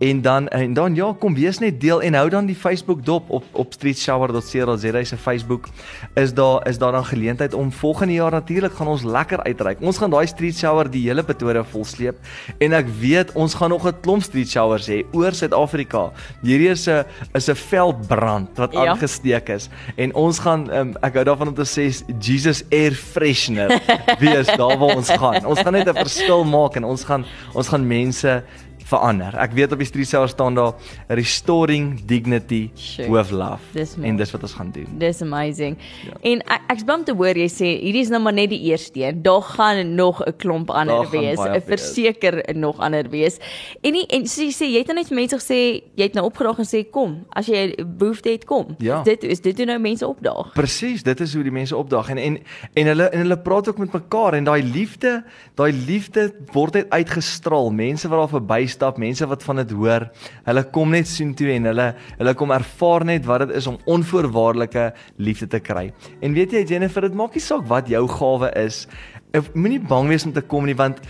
En 0.00 0.22
dan 0.22 0.48
en 0.48 0.72
dan 0.74 0.94
ja, 0.94 1.12
kom 1.20 1.34
wees 1.34 1.58
net 1.60 1.80
deel 1.80 2.00
en 2.02 2.14
hou 2.14 2.28
dan 2.30 2.46
die 2.46 2.56
Facebook 2.56 3.04
dop 3.04 3.28
op 3.30 3.44
op 3.52 3.72
streetshower.co.za 3.72 5.04
se 5.04 5.16
Facebook. 5.16 5.68
Is 6.14 6.32
daar 6.34 6.68
is 6.68 6.78
daar 6.78 6.92
dan 6.92 7.04
geleentheid 7.04 7.54
om 7.54 7.72
volgende 7.72 8.12
jaar 8.14 8.30
natuurlik 8.30 8.72
gaan 8.72 8.86
ons 8.88 9.02
lekker 9.02 9.37
uitreik. 9.44 9.80
Ons 9.80 9.98
gaan 9.98 10.10
daai 10.10 10.26
street 10.26 10.56
shower 10.56 10.88
die 10.90 11.02
hele 11.08 11.22
Pretoria 11.22 11.64
volsleep 11.64 12.16
en 12.60 12.72
ek 12.72 12.86
weet 13.00 13.32
ons 13.34 13.54
gaan 13.54 13.70
nog 13.70 13.86
'n 13.86 13.94
klomp 14.02 14.22
street 14.22 14.48
showers 14.48 14.88
hê 14.88 15.04
oor 15.12 15.32
Suid-Afrika. 15.32 16.10
Hierdie 16.42 16.70
is 16.70 16.88
'n 16.88 17.04
is 17.34 17.48
'n 17.48 17.54
veldbrand 17.54 18.56
wat 18.56 18.72
Ja. 18.72 18.86
aangesteek 18.94 19.48
is 19.48 19.68
en 19.96 20.14
ons 20.14 20.38
gaan 20.38 20.70
um, 20.70 20.96
ek 21.02 21.14
hou 21.14 21.24
daarvan 21.24 21.48
om 21.48 21.54
te 21.54 21.62
sê 21.66 21.88
Jesus 22.20 22.64
air 22.72 22.92
freshener 22.92 23.68
wees 24.20 24.46
daar 24.46 24.78
waar 24.78 24.96
ons 24.96 25.10
gaan. 25.10 25.44
Ons 25.46 25.60
gaan 25.60 25.72
net 25.72 25.88
'n 25.88 25.94
verskil 25.94 26.44
maak 26.44 26.76
en 26.76 26.84
ons 26.84 27.04
gaan 27.04 27.24
ons 27.54 27.68
gaan 27.68 27.86
mense 27.86 28.42
verander. 28.88 29.36
Ek 29.36 29.52
weet 29.56 29.72
op 29.72 29.78
die 29.82 29.86
street 29.88 30.08
shower 30.08 30.28
staan 30.32 30.56
daar 30.56 30.72
restoring 31.12 32.00
dignity 32.08 32.70
Sure. 32.74 33.10
with 33.12 33.30
love. 33.30 33.60
Dis 33.76 33.94
en 34.00 34.16
dis 34.16 34.30
wat 34.34 34.42
ons 34.46 34.54
gaan 34.58 34.70
doen. 34.72 34.86
Dis 35.00 35.22
amazing. 35.22 35.76
Ja. 36.06 36.16
En 36.30 36.42
ek 36.46 36.60
ek's 36.74 36.84
bly 36.88 36.94
om 37.00 37.04
te 37.08 37.14
hoor 37.16 37.36
jy 37.38 37.48
sê 37.52 37.68
hierdie 37.82 38.04
is 38.06 38.12
nou 38.12 38.20
maar 38.24 38.36
net 38.36 38.50
die 38.52 38.60
eerste 38.70 39.00
een. 39.02 39.22
Daar 39.22 39.42
gaan 39.42 39.94
nog 39.94 40.22
'n 40.24 40.36
klomp 40.36 40.70
ander 40.70 41.08
wees. 41.10 41.38
verseker 41.68 42.42
nog 42.54 42.78
ander 42.78 43.08
wees. 43.10 43.38
En 43.82 43.92
nie, 43.92 44.06
en 44.06 44.26
so 44.26 44.42
jy 44.42 44.52
sê 44.52 44.66
jy 44.72 44.78
het 44.78 44.86
nou 44.86 44.96
net 44.96 45.10
mense 45.10 45.36
gesê 45.36 45.58
jy 45.94 46.04
het 46.08 46.14
nou 46.14 46.24
opgedaag 46.26 46.58
en 46.58 46.64
sê 46.68 46.82
kom, 46.90 47.24
as 47.30 47.46
jy 47.46 47.74
behoefte 47.84 48.30
het 48.30 48.44
kom. 48.44 48.74
Ja. 48.78 49.02
Dit 49.02 49.24
is 49.24 49.40
dit 49.40 49.56
hoe 49.56 49.66
nou 49.66 49.78
mense 49.78 50.06
opdaag. 50.06 50.52
Presies, 50.54 51.02
dit 51.02 51.20
is 51.20 51.34
hoe 51.34 51.42
die 51.42 51.52
mense 51.52 51.76
opdag 51.76 52.08
en 52.10 52.18
en 52.18 52.38
en 52.74 52.86
hulle 52.86 53.08
en 53.08 53.18
hulle 53.18 53.38
praat 53.38 53.68
ook 53.68 53.78
met 53.78 53.92
mekaar 53.92 54.34
en 54.34 54.44
daai 54.44 54.62
liefde, 54.62 55.24
daai 55.54 55.72
liefde 55.72 56.32
word 56.52 56.74
net 56.74 56.90
uitgestraal. 56.90 57.70
Mense 57.70 58.08
wat 58.08 58.18
daar 58.18 58.28
verbystap, 58.78 58.98
mense 58.98 59.26
wat 59.26 59.42
van 59.42 59.56
dit 59.62 59.72
hoor, 59.74 60.08
hulle 60.46 60.64
kom 60.72 60.90
net 60.92 61.08
soontoe 61.08 61.52
en 61.56 61.66
hulle 61.66 61.94
hulle 62.18 62.34
kom 62.34 62.50
ervaar 62.50 63.04
net 63.04 63.26
wat 63.26 63.46
dit 63.46 63.56
is 63.56 63.66
om 63.66 63.78
onvoorwaardelike 63.86 64.92
liefde 65.18 65.48
te 65.48 65.60
kry. 65.60 65.92
En 66.22 66.34
weet 66.34 66.52
jy 66.52 66.64
Jennifer, 66.64 67.02
dit 67.02 67.14
maak 67.14 67.34
nie 67.34 67.42
saak 67.42 67.66
wat 67.68 67.88
jou 67.88 68.06
gawe 68.08 68.52
is. 68.56 68.86
Ek 69.34 69.54
moenie 69.54 69.80
bang 69.80 70.08
wees 70.08 70.24
om 70.24 70.32
te 70.32 70.40
kom 70.40 70.66
nie 70.66 70.76
want 70.76 71.00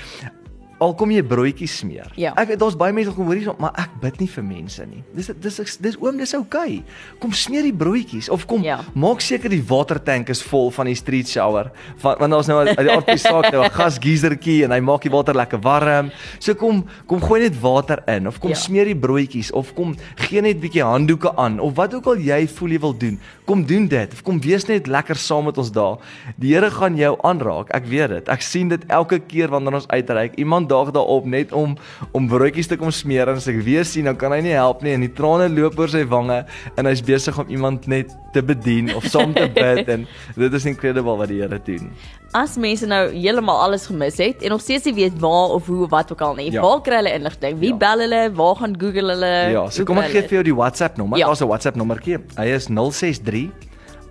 al 0.79 0.95
kom 0.95 1.11
jy 1.11 1.23
broodjies 1.27 1.79
smeer. 1.81 2.11
Ja. 2.17 2.33
Ek 2.39 2.53
daar's 2.59 2.77
baie 2.79 2.93
mense 2.95 3.11
wat 3.11 3.17
kom 3.19 3.27
hoor 3.27 3.39
hierso, 3.39 3.55
maar 3.59 3.75
ek 3.81 3.97
bid 4.03 4.21
nie 4.21 4.29
vir 4.31 4.45
mense 4.47 4.85
nie. 4.87 5.03
Dis 5.17 5.31
dis 5.43 5.57
dis, 5.57 5.77
dis 5.89 5.97
oom, 6.01 6.19
dis 6.21 6.35
oukei. 6.39 6.79
Okay. 6.79 7.19
Kom 7.23 7.33
smeer 7.33 7.63
die 7.67 7.75
broodjies 7.75 8.29
of 8.31 8.47
kom 8.47 8.63
Ja. 8.63 8.81
maak 8.95 9.21
seker 9.21 9.51
die 9.51 9.63
watertank 9.63 10.29
is 10.31 10.43
vol 10.43 10.71
van 10.71 10.87
die 10.87 10.95
street 10.95 11.29
shower. 11.29 11.71
Want 12.03 12.19
want 12.21 12.33
daar's 12.33 12.47
nou 12.47 12.59
uit 12.67 12.77
die 12.79 12.91
aardpie 12.91 13.19
saak 13.19 13.51
nou 13.53 13.65
'n 13.65 13.71
gasgiesertjie 13.71 14.65
en 14.65 14.71
hy 14.71 14.81
maak 14.81 15.03
die 15.03 15.11
water 15.11 15.35
lekker 15.35 15.61
warm. 15.61 16.11
So 16.39 16.55
kom 16.55 16.85
kom 17.07 17.21
gooi 17.21 17.41
net 17.41 17.61
water 17.61 18.03
in 18.07 18.27
of 18.29 18.39
kom 18.39 18.51
ja. 18.51 18.57
smeer 18.57 18.85
die 18.85 18.97
broodjies 18.97 19.51
of 19.53 19.75
kom 19.75 19.97
gee 20.17 20.41
net 20.41 20.61
bietjie 20.61 20.83
handdoeke 20.85 21.37
aan 21.37 21.59
of 21.61 21.75
wat 21.77 21.95
ook 21.95 22.07
al 22.07 22.17
jy 22.17 22.47
voel 22.47 22.71
jy 22.71 22.79
wil 22.81 22.95
doen. 22.95 23.19
Kom 23.47 23.65
doen 23.67 23.89
dit 23.89 24.13
of 24.13 24.23
kom 24.23 24.41
wees 24.41 24.67
net 24.69 24.87
lekker 24.87 25.17
saam 25.17 25.45
met 25.45 25.59
ons 25.59 25.73
daar. 25.73 25.99
Die 26.37 26.55
Here 26.55 26.71
gaan 26.71 26.97
jou 26.97 27.17
aanraak. 27.23 27.71
Ek 27.75 27.85
weet 27.87 28.09
dit. 28.09 28.29
Ek 28.29 28.43
sien 28.43 28.69
dit 28.69 28.85
elke 28.89 29.19
keer 29.19 29.49
wanneer 29.49 29.75
ons 29.75 29.89
uitreik. 29.89 30.35
Iemand 30.39 30.68
daag 30.69 30.93
daarop 30.95 31.25
net 31.27 31.53
om 31.53 31.77
om 32.13 32.29
broodjies 32.29 32.69
te 32.71 32.77
kom 32.77 32.91
smeer 32.95 33.29
en 33.33 33.37
as 33.41 33.49
ek 33.49 33.63
weer 33.65 33.85
sien 33.85 34.05
dan 34.05 34.17
kan 34.17 34.33
hy 34.33 34.41
nie 34.45 34.55
help 34.57 34.83
nie 34.83 34.93
en 34.95 35.01
die 35.01 35.13
trane 35.13 35.49
loop 35.49 35.79
oor 35.79 35.89
sy 35.89 36.05
wange 36.07 36.45
en 36.77 36.87
hy's 36.87 37.03
besig 37.03 37.39
om 37.39 37.49
iemand 37.49 37.87
net 37.89 38.13
te 38.33 38.43
bedien 38.43 38.93
of 38.95 39.05
saam 39.09 39.33
te 39.35 39.49
bid 39.49 39.89
en 39.89 40.07
dit 40.37 40.53
is 40.55 40.65
incredible 40.67 41.17
wat 41.17 41.29
die 41.29 41.41
Here 41.43 41.59
doen. 41.65 41.91
As 42.37 42.57
mense 42.61 42.87
nou 42.87 43.09
heeltemal 43.15 43.57
alles 43.65 43.87
gemis 43.89 44.19
het 44.21 44.43
en 44.43 44.51
nog 44.51 44.61
steeds 44.61 44.85
nie 44.85 44.95
weet 44.95 45.19
waar 45.21 45.55
of 45.57 45.67
hoe 45.67 45.85
of 45.85 45.91
wat 45.91 46.13
ook 46.13 46.21
al 46.21 46.35
nie. 46.35 46.51
Ja. 46.53 46.61
Waar 46.63 46.81
kry 46.83 46.97
hulle 47.01 47.13
inligting? 47.15 47.59
Wie 47.59 47.71
Ja. 47.71 47.77
bel 47.77 47.99
hulle? 48.05 48.31
Waar 48.35 48.57
gaan 48.57 48.75
Google 48.81 49.09
hulle? 49.15 49.33
Ja, 49.53 49.71
so 49.71 49.85
kom 49.85 49.99
ek 49.99 50.11
gee 50.11 50.23
vir 50.23 50.37
jou 50.39 50.43
die 50.45 50.55
WhatsApp 50.55 50.97
nommer. 50.99 51.19
Ja. 51.19 51.27
Daar's 51.27 51.41
'n 51.41 51.49
WhatsApp 51.49 51.77
nommertjie. 51.77 52.19
Hy 52.37 52.47
is 52.47 52.67
063 52.69 53.51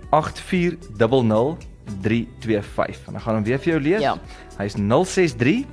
8400 0.10 1.58
325. 2.04 3.08
En 3.08 3.16
ek 3.16 3.22
gaan 3.22 3.36
hom 3.40 3.44
weer 3.48 3.60
vir 3.64 3.74
jou 3.74 3.82
lees. 3.82 4.02
Ja. 4.04 4.16
Hy's 4.58 4.76
063 4.76 5.66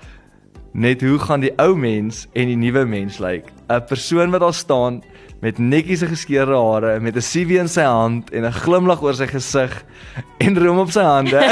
Net 0.77 1.01
hoe 1.01 1.17
gaan 1.19 1.41
die 1.41 1.55
ou 1.57 1.71
mens 1.73 2.27
en 2.37 2.51
die 2.51 2.57
nuwe 2.61 2.83
mens 2.85 3.17
lyk? 3.17 3.47
'n 3.73 3.85
Persoon 3.89 4.31
wat 4.31 4.43
daar 4.45 4.55
staan 4.55 4.99
met 5.41 5.59
netjies 5.59 6.03
geskeurde 6.03 6.57
hare, 6.57 7.01
met 7.01 7.17
'n 7.17 7.21
CV 7.21 7.51
in 7.61 7.69
sy 7.69 7.83
hand 7.83 8.31
en 8.33 8.45
'n 8.45 8.53
glimlag 8.53 9.03
oor 9.03 9.15
sy 9.15 9.27
gesig 9.27 9.85
en 10.39 10.59
room 10.59 10.79
op 10.79 10.91
sy 10.91 11.01
hande. 11.03 11.37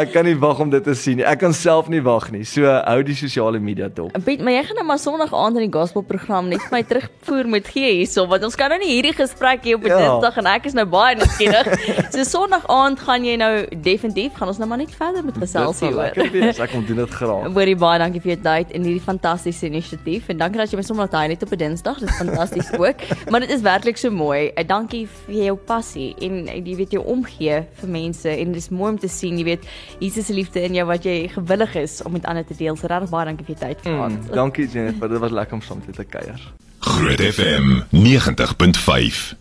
ek 0.00 0.12
kan 0.12 0.24
nie 0.24 0.36
wag 0.40 0.60
om 0.60 0.70
dit 0.70 0.84
te 0.84 0.94
sien 0.94 1.16
nie. 1.20 1.24
Ek 1.26 1.40
kan 1.42 1.54
self 1.56 1.88
nie 1.88 2.00
wag 2.04 2.28
nie. 2.34 2.44
So 2.44 2.64
hou 2.68 3.02
die 3.06 3.14
sosiale 3.16 3.58
media 3.58 3.88
dop. 3.88 4.12
Piet, 4.24 4.40
maar 4.44 4.52
jy 4.52 4.62
gaan 4.68 4.76
nou 4.80 4.86
maar 4.86 4.98
Sondag 4.98 5.32
aand 5.34 5.56
in 5.60 5.70
die 5.70 5.78
gospelprogram 5.78 6.48
net 6.52 6.60
vir 6.66 6.72
my 6.76 6.82
terugvoer 6.82 7.48
met 7.48 7.68
gee 7.72 7.92
hierso 8.00 8.26
want 8.30 8.44
ons 8.44 8.54
kan 8.56 8.68
nou 8.70 8.78
nie 8.78 8.92
hierdie 8.94 9.14
gesprek 9.16 9.64
hê 9.64 9.74
op 9.74 9.84
'n 9.84 9.88
Ja. 9.90 9.98
Dinsdag 9.98 10.36
en 10.38 10.46
ek 10.46 10.66
is 10.66 10.72
nou 10.74 10.86
baie 10.86 11.16
nuuskierig. 11.16 11.66
so 12.14 12.22
Sondag 12.24 12.64
aand 12.68 13.00
gaan 13.00 13.24
jy 13.24 13.36
nou 13.36 13.66
definitief 13.82 14.32
gaan 14.36 14.48
ons 14.48 14.58
nou 14.58 14.68
maar 14.68 14.78
net 14.78 14.94
verder 14.94 15.24
met 15.24 15.34
gesels 15.36 15.78
Dit 15.80 15.88
sal 15.88 15.96
lekker 15.98 16.22
hieroor. 16.28 16.46
wees. 16.46 16.58
Ek 16.60 16.70
kom 16.70 16.84
doen 16.86 16.96
dit 16.96 17.10
graag. 17.10 17.52
Hoorie 17.54 17.76
baie 17.76 17.98
dankie 17.98 18.20
vir 18.20 18.36
jou 18.36 18.42
tyd 18.42 18.70
en 18.72 18.82
hierdie 18.84 19.00
fantastiese 19.02 19.66
inisiatief 19.66 20.28
en 20.28 20.36
dankie 20.38 20.58
dat 20.58 20.70
jy 20.70 20.76
my 20.76 20.82
sommer 20.82 21.08
laat 21.10 21.22
hy 21.22 21.26
net 21.28 21.42
op 21.42 21.52
'n 21.52 21.56
Dinsdag. 21.70 21.98
Dit 22.02 22.08
is 22.08 22.16
fantasties 22.16 22.72
ook. 22.84 23.02
Maar 23.30 23.40
dit 23.40 23.50
is 23.50 23.60
werklik 23.60 23.96
so 23.96 24.10
mooi. 24.10 24.50
Ek 24.58 24.68
dankie 24.68 25.04
vir 25.26 25.36
jou 25.50 25.56
passie 25.56 26.10
en 26.26 26.42
jy 26.50 26.76
weet 26.82 26.96
jou 26.98 27.04
omgee 27.06 27.62
vir 27.80 27.92
mense 27.92 28.30
en 28.30 28.54
dit 28.54 28.62
is 28.62 28.70
mooi 28.74 28.92
om 28.94 28.98
te 29.00 29.10
sien, 29.10 29.38
jy 29.38 29.46
weet, 29.52 29.68
Jesus 30.02 30.30
se 30.30 30.36
liefde 30.36 30.62
in 30.66 30.78
jou 30.78 30.86
wat 30.90 31.06
jy 31.06 31.28
gewillig 31.34 31.76
is 31.80 32.00
om 32.04 32.16
met 32.18 32.26
ander 32.26 32.46
te 32.46 32.56
deel. 32.58 32.78
So 32.78 32.90
regtig 32.90 33.12
baie 33.14 33.28
dankie 33.30 33.46
vir 33.46 33.56
jou 33.56 33.62
tyd 33.68 33.86
gehad. 33.86 34.16
Mm, 34.16 34.34
dankie 34.34 34.66
Jennifer, 34.66 35.12
dit 35.12 35.22
was 35.22 35.36
lekker 35.38 35.60
om 35.60 35.62
saam 35.64 35.84
te 35.86 36.04
kuier. 36.04 36.50
Groot 36.80 37.20
FM 37.20 37.82
90.5 37.92 39.36